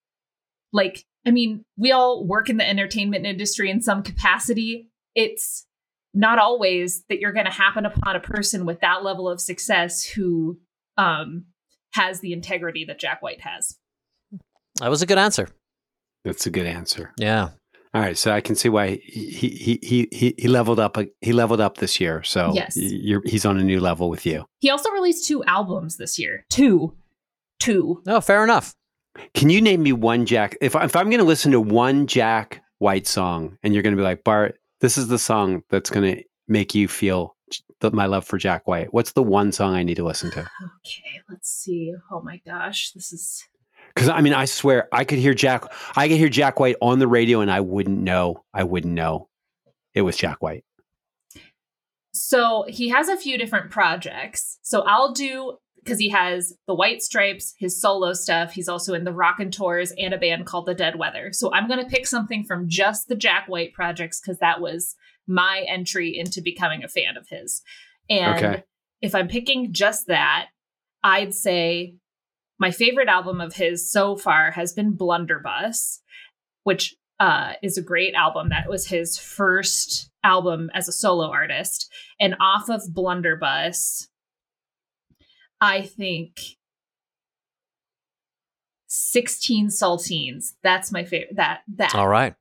[0.73, 4.89] like I mean, we all work in the entertainment industry in some capacity.
[5.15, 5.67] It's
[6.15, 10.05] not always that you're going to happen upon a person with that level of success
[10.05, 10.59] who
[10.97, 11.47] um,
[11.93, 13.77] has the integrity that Jack White has.
[14.81, 15.49] That was a good answer.
[16.25, 17.13] That's a good answer.
[17.19, 17.51] Yeah.
[17.95, 20.97] All right, so I can see why he he he he, he leveled up.
[21.21, 22.75] He leveled up this year, so yes.
[22.75, 24.47] he's on a new level with you.
[24.61, 26.47] He also released two albums this year.
[26.49, 26.97] Two,
[27.61, 28.03] two.
[28.07, 28.75] Oh, fair enough.
[29.35, 30.57] Can you name me one Jack?
[30.61, 34.01] If, if I'm going to listen to one Jack White song and you're going to
[34.01, 37.37] be like, Bart, this is the song that's going to make you feel
[37.91, 38.93] my love for Jack White.
[38.95, 40.41] What's the one song I need to listen to?
[40.41, 41.95] Okay, let's see.
[42.11, 43.45] Oh my gosh, this is
[43.95, 45.65] because I mean, I swear I could hear Jack.
[45.97, 48.45] I could hear Jack White on the radio, and I wouldn't know.
[48.55, 49.29] I wouldn't know
[49.95, 50.65] it was Jack White.
[52.15, 54.59] So he has a few different projects.
[54.63, 58.53] So I'll do because he has the White Stripes, his solo stuff.
[58.53, 61.31] He's also in the Raconteurs and a band called the Dead Weather.
[61.33, 64.95] So I'm going to pick something from just the Jack White projects because that was
[65.27, 67.63] my entry into becoming a fan of his.
[68.09, 68.65] And okay.
[69.01, 70.49] if I'm picking just that,
[71.03, 71.97] I'd say
[72.59, 76.01] my favorite album of his so far has been Blunderbuss,
[76.63, 78.51] which uh, is a great album.
[78.51, 81.91] That was his first album as a solo artist.
[82.21, 84.09] And off of Blunderbuss,
[85.63, 86.41] I think
[88.89, 90.55] 16 saltines.
[90.65, 91.37] That's my favorite.
[91.37, 91.95] That that.
[91.95, 92.35] All right.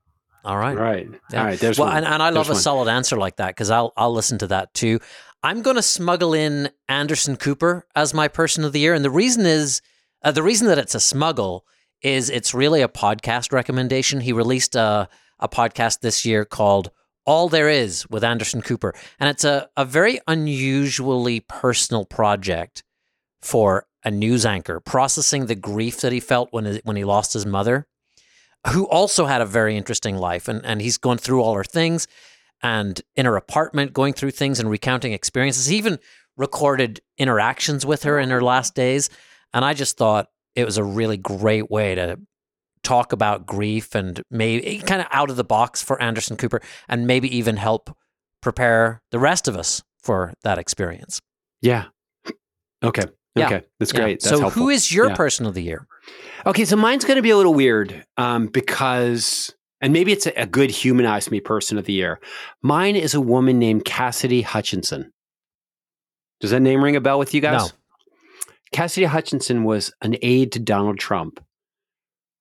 [0.43, 0.75] All right.
[0.75, 1.07] Right.
[1.31, 1.39] Yeah.
[1.39, 1.59] All right.
[1.59, 1.97] There's well, one.
[1.97, 2.61] And, and I love there's a one.
[2.61, 4.99] solid answer like that because I'll I'll listen to that too.
[5.43, 9.11] I'm going to smuggle in Anderson Cooper as my person of the year, and the
[9.11, 9.81] reason is
[10.23, 11.65] uh, the reason that it's a smuggle
[12.01, 14.21] is it's really a podcast recommendation.
[14.21, 15.07] He released a
[15.39, 16.89] a podcast this year called
[17.25, 22.83] All There Is with Anderson Cooper, and it's a a very unusually personal project
[23.41, 27.45] for a news anchor processing the grief that he felt when when he lost his
[27.45, 27.87] mother,
[28.67, 32.07] who also had a very interesting life, and and he's going through all her things,
[32.61, 35.67] and in her apartment going through things and recounting experiences.
[35.67, 35.99] He even
[36.37, 39.09] recorded interactions with her in her last days,
[39.53, 42.19] and I just thought it was a really great way to
[42.83, 47.05] talk about grief and maybe kind of out of the box for Anderson Cooper, and
[47.05, 47.95] maybe even help
[48.41, 51.21] prepare the rest of us for that experience.
[51.61, 51.85] Yeah.
[52.83, 53.03] Okay.
[53.35, 53.45] Yeah.
[53.45, 54.01] Okay, that's great.
[54.01, 54.13] Yeah.
[54.15, 54.63] That's so, helpful.
[54.63, 55.15] who is your yeah.
[55.15, 55.87] person of the year?
[56.45, 60.41] Okay, so mine's going to be a little weird um, because, and maybe it's a,
[60.41, 62.19] a, good humanized me person of the year.
[62.61, 65.13] Mine is a woman named Cassidy Hutchinson.
[66.41, 67.61] Does that name ring a bell with you guys?
[67.61, 67.77] No.
[68.73, 71.43] Cassidy Hutchinson was an aide to Donald Trump,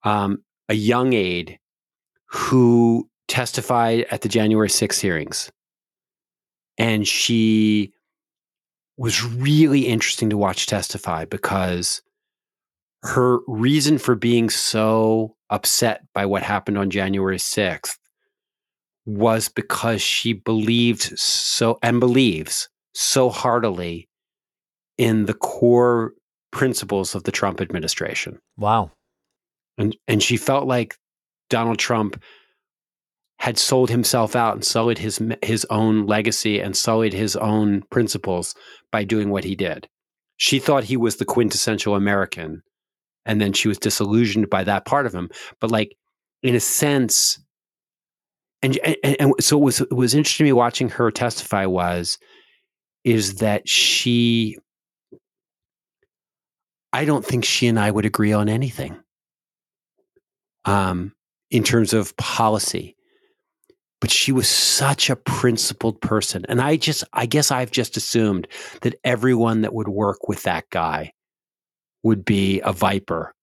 [0.03, 1.59] um, a young aide
[2.25, 5.51] who testified at the January 6 hearings.
[6.77, 7.93] And she
[9.01, 12.03] was really interesting to watch testify because
[13.01, 17.97] her reason for being so upset by what happened on January 6th
[19.07, 24.07] was because she believed so and believes so heartily
[24.99, 26.13] in the core
[26.51, 28.37] principles of the Trump administration.
[28.55, 28.91] Wow.
[29.79, 30.95] And and she felt like
[31.49, 32.21] Donald Trump
[33.41, 38.53] had sold himself out and sullied his his own legacy and sullied his own principles
[38.91, 39.89] by doing what he did.
[40.37, 42.61] She thought he was the quintessential American,
[43.25, 45.31] and then she was disillusioned by that part of him.
[45.59, 45.97] But like,
[46.43, 47.39] in a sense,
[48.61, 52.19] and and, and so it was it was interesting to me watching her testify was
[53.03, 54.55] is that she
[56.93, 59.01] I don't think she and I would agree on anything.
[60.65, 61.15] Um,
[61.49, 62.95] in terms of policy.
[64.01, 66.43] But she was such a principled person.
[66.49, 68.47] And I just, I guess I've just assumed
[68.81, 71.13] that everyone that would work with that guy
[72.03, 73.33] would be a viper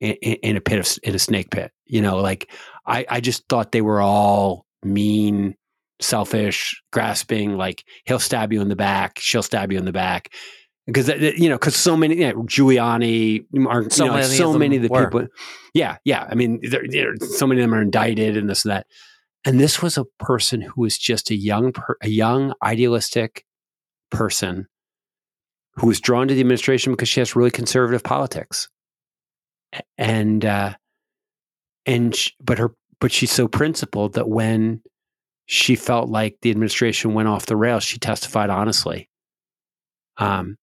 [0.00, 1.70] in, in a pit of, in a snake pit.
[1.86, 2.50] You know, like
[2.84, 5.54] I, I just thought they were all mean,
[6.00, 10.30] selfish, grasping, like he'll stab you in the back, she'll stab you in the back
[10.86, 14.52] because you know because so many you know, Giuliani are so, you know, many, so
[14.52, 15.04] of many of the were.
[15.04, 15.26] people
[15.74, 18.72] yeah yeah I mean they're, they're, so many of them are indicted and this and
[18.72, 18.86] that
[19.44, 21.72] and this was a person who was just a young
[22.02, 23.44] a young idealistic
[24.10, 24.66] person
[25.76, 28.68] who was drawn to the administration because she has really conservative politics.
[29.96, 30.74] And uh
[31.86, 34.82] and she, but her but she's so principled that when
[35.46, 39.08] she felt like the administration went off the rails she testified honestly.
[40.18, 40.56] Um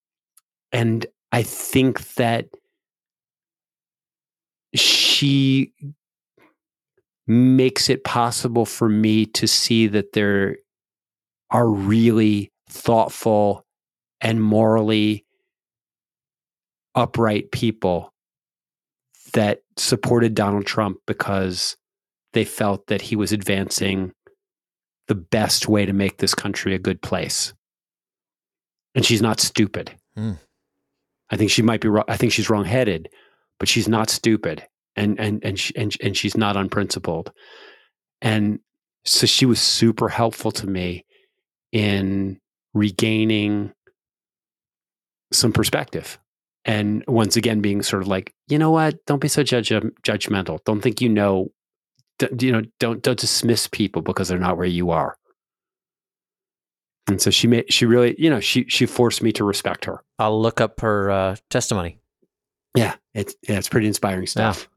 [0.72, 2.48] and I think that
[4.76, 5.74] she
[7.28, 10.58] makes it possible for me to see that there
[11.52, 13.66] are really thoughtful
[14.22, 15.26] and morally
[16.96, 18.14] upright people
[19.34, 21.76] that supported Donald Trump because
[22.34, 24.14] they felt that he was advancing
[25.08, 27.54] the best way to make this country a good place.
[28.96, 29.92] And she's not stupid.
[30.18, 30.40] Mm.
[31.30, 32.06] I think she might be wrong.
[32.08, 33.10] I think she's wrongheaded,
[33.60, 34.64] but she's not stupid
[34.98, 37.32] and and and she, and, and she's not unprincipled.
[38.22, 38.60] And
[39.06, 41.06] so she was super helpful to me
[41.72, 42.40] in
[42.74, 43.72] regaining
[45.32, 46.20] some perspective.
[46.66, 49.06] And once again, being sort of like, you know what?
[49.06, 49.70] Don't be so judge-
[50.04, 50.60] judgmental.
[50.66, 51.52] Don't think you know.
[52.40, 55.16] you know, don't don't dismiss people because they're not where you are.
[57.08, 60.04] And so she made she really, you know, she she forced me to respect her.
[60.20, 62.00] I'll look up her uh, testimony.
[62.76, 64.68] Yeah, it's yeah, it's pretty inspiring stuff.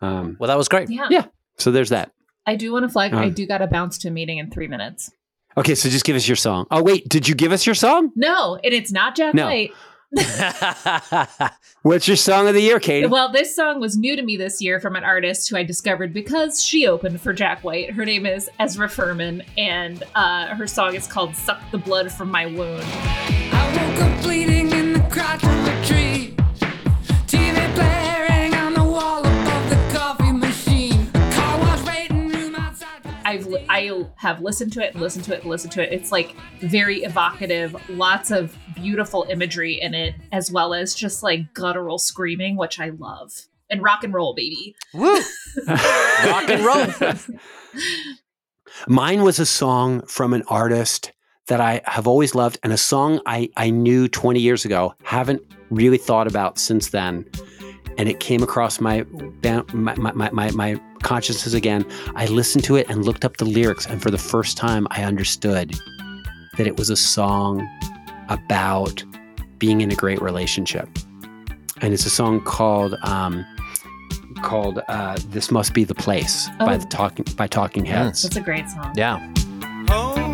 [0.00, 0.20] Yeah.
[0.20, 0.90] Um, well, that was great.
[0.90, 1.08] Yeah.
[1.10, 1.26] Yeah.
[1.58, 2.12] So there's that.
[2.46, 3.14] I do want to flag.
[3.14, 5.12] Uh, I do got to bounce to a meeting in three minutes.
[5.56, 6.66] Okay, so just give us your song.
[6.70, 8.12] Oh wait, did you give us your song?
[8.14, 9.46] No, and it's not Jack no.
[9.46, 9.72] White.
[11.82, 13.06] What's your song of the year, Katie?
[13.06, 16.12] Well, this song was new to me this year from an artist who I discovered
[16.12, 17.92] because she opened for Jack White.
[17.92, 22.30] Her name is Ezra Furman, and uh, her song is called "Suck the Blood from
[22.30, 22.84] My Wound."
[33.70, 35.92] I have listened to it and listened to it and listened to it.
[35.92, 41.54] It's like very evocative, lots of beautiful imagery in it, as well as just like
[41.54, 43.30] guttural screaming, which I love.
[43.70, 44.74] And rock and roll, baby.
[44.92, 45.20] Woo!
[45.68, 47.12] rock and roll.
[48.88, 51.12] Mine was a song from an artist
[51.46, 55.42] that I have always loved and a song I, I knew 20 years ago, haven't
[55.70, 57.24] really thought about since then.
[57.98, 59.04] And it came across my,
[59.72, 61.84] my, my, my, my consciousness again.
[62.14, 63.86] I listened to it and looked up the lyrics.
[63.86, 65.74] And for the first time, I understood
[66.56, 67.68] that it was a song
[68.28, 69.02] about
[69.58, 70.88] being in a great relationship.
[71.80, 73.46] And it's a song called um,
[74.42, 76.66] called uh, "This Must Be the Place" oh.
[76.66, 78.22] by the talking by Talking Heads.
[78.22, 78.92] That's a great song.
[78.96, 79.14] Yeah.
[79.90, 80.29] Um,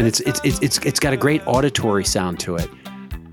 [0.00, 2.70] and it's, it's it's it's it's got a great auditory sound to it,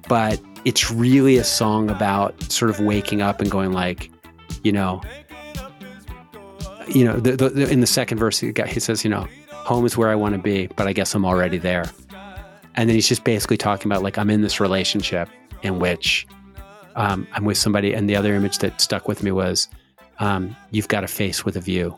[0.09, 4.11] but it's really a song about sort of waking up and going like,
[4.63, 5.01] you know,
[6.89, 9.95] you know, the, the, the, in the second verse, he says, you know, home is
[9.95, 11.89] where I want to be, but I guess I'm already there.
[12.75, 15.29] And then he's just basically talking about like I'm in this relationship
[15.63, 16.27] in which
[16.97, 19.69] um, I'm with somebody, and the other image that stuck with me was
[20.19, 21.97] um, you've got a face with a view.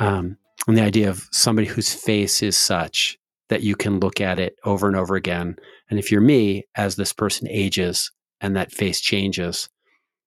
[0.00, 0.36] Um,
[0.66, 4.54] and the idea of somebody whose face is such that you can look at it
[4.64, 5.56] over and over again
[5.88, 9.68] and if you're me, as this person ages and that face changes,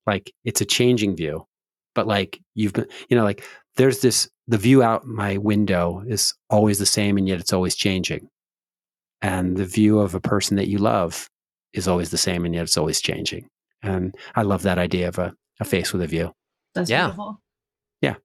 [0.07, 1.45] like it's a changing view.
[1.95, 3.43] But like you've been, you know, like
[3.75, 7.75] there's this, the view out my window is always the same and yet it's always
[7.75, 8.29] changing.
[9.21, 11.29] And the view of a person that you love
[11.73, 13.47] is always the same and yet it's always changing.
[13.83, 16.31] And I love that idea of a, a face with a view.
[16.73, 17.07] That's Yeah.
[17.07, 17.41] beautiful.
[18.01, 18.15] Yeah.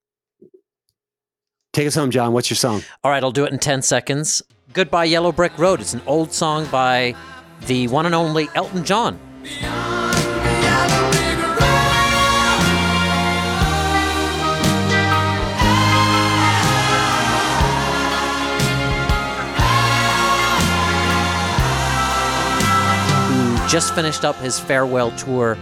[1.73, 2.33] Take us home, John.
[2.33, 2.83] What's your song?
[3.03, 4.41] All right, I'll do it in 10 seconds.
[4.75, 5.81] Goodbye Yellow Brick Road.
[5.81, 7.15] It's an old song by
[7.67, 9.21] the one and only Elton John.
[23.29, 25.57] who just finished up his farewell tour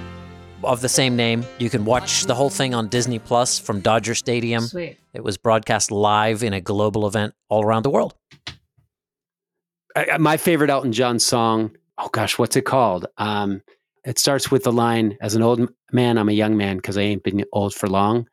[0.65, 1.45] of the same name.
[1.59, 4.63] You can watch the whole thing on Disney Plus from Dodger Stadium.
[4.69, 4.97] Sweet.
[5.13, 8.15] It was broadcast live in a global event all around the world.
[9.97, 11.77] I, I- my favorite Elton John song.
[11.99, 13.07] Oh gosh, what's it called?
[13.19, 13.63] Um,
[14.05, 17.03] it starts with the line, "As an old man, I'm a young man because I
[17.03, 18.27] ain't been old for long."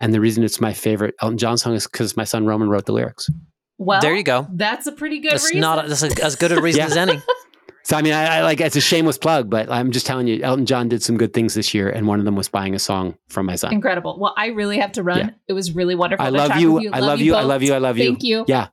[0.00, 2.86] And the reason it's my favorite Elton John song is because my son Roman wrote
[2.86, 3.28] the lyrics.
[3.76, 4.46] Well, there you go.
[4.52, 5.60] That's a pretty good That's reason.
[5.60, 6.86] not that's a, as good a reason Yeah.
[6.86, 7.20] as any.
[7.82, 10.42] So I mean, I, I like it's a shameless plug, but I'm just telling you,
[10.42, 12.78] Elton John did some good things this year, and one of them was buying a
[12.78, 13.72] song from my son.
[13.72, 14.18] Incredible.
[14.20, 15.18] Well, I really have to run.
[15.18, 15.30] Yeah.
[15.48, 16.24] It was really wonderful.
[16.24, 16.72] I to love you.
[16.72, 16.90] with you.
[16.92, 17.34] I love you.
[17.34, 17.74] I love you.
[17.74, 18.04] I love you.
[18.10, 18.44] Thank you.
[18.48, 18.68] Yeah.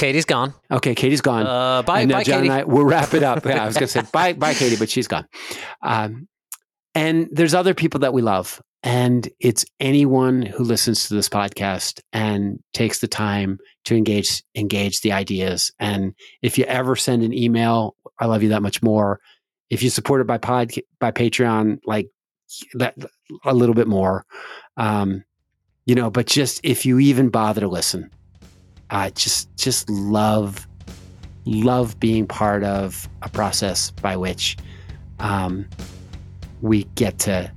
[0.00, 0.54] Katie's gone.
[0.70, 1.46] Okay, Katie's gone.
[1.46, 2.48] Uh, bye, and bye, John Katie.
[2.48, 3.44] and I we'll wrap it up.
[3.50, 5.26] Yeah, I was gonna say bye, bye, Katie, but she's gone.
[5.82, 6.26] Um,
[6.94, 12.00] and there's other people that we love, and it's anyone who listens to this podcast
[12.14, 15.70] and takes the time to engage engage the ideas.
[15.78, 19.20] And if you ever send an email, I love you that much more.
[19.68, 22.08] If you support it by pod by Patreon, like
[22.72, 22.96] that
[23.44, 24.24] a little bit more.
[24.78, 25.24] Um,
[25.84, 28.10] you know, but just if you even bother to listen,
[28.90, 30.66] I just just love
[31.44, 34.56] love being part of a process by which
[35.20, 35.66] um,
[36.60, 37.50] we get to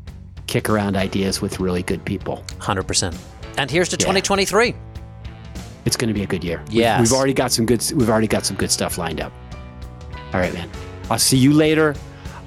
[0.47, 2.43] kick around ideas with really good people.
[2.59, 3.15] 100%.
[3.57, 3.99] And here's to Yeah.
[4.05, 4.73] 2023.
[5.86, 6.61] It's going to be a good year.
[6.69, 7.84] We've- we've already got some good.
[7.95, 9.34] We've already got some good stuff lined up.
[10.34, 10.69] All right, man.
[11.09, 11.95] I'll see you later.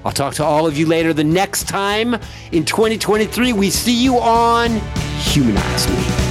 [0.05, 1.13] I'll talk to all of you later.
[1.13, 2.15] The next time
[2.53, 4.71] in 2023, we see you on
[5.19, 6.26] Humanize Me.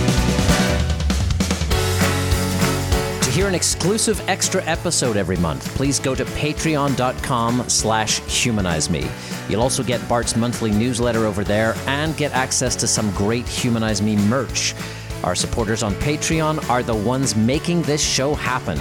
[3.35, 9.05] Hear an exclusive extra episode every month, please go to patreon.com slash humanize me.
[9.49, 14.01] You'll also get Bart's monthly newsletter over there and get access to some great Humanize
[14.01, 14.73] Me merch.
[15.25, 18.77] Our supporters on Patreon are the ones making this show happen.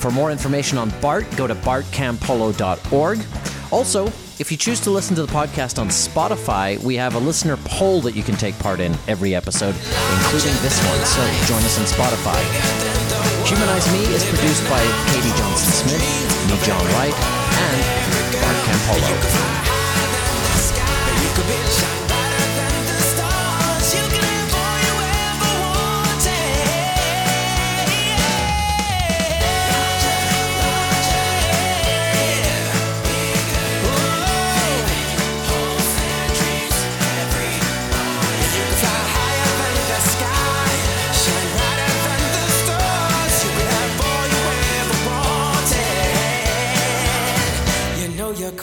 [0.00, 3.24] For more information on Bart, go to bartcampolo.org.
[3.70, 4.06] Also,
[4.40, 8.00] if you choose to listen to the podcast on Spotify, we have a listener poll
[8.00, 10.98] that you can take part in every episode, including this one.
[11.06, 12.87] So join us on Spotify.
[13.48, 17.82] Humanize Me is produced by Katie Johnson Smith, me John Wright, and
[18.42, 19.58] Bart Campolo.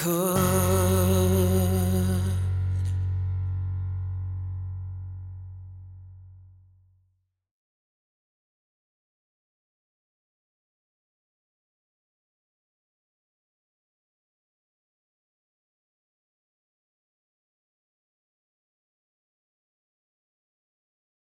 [0.06, 0.85] could.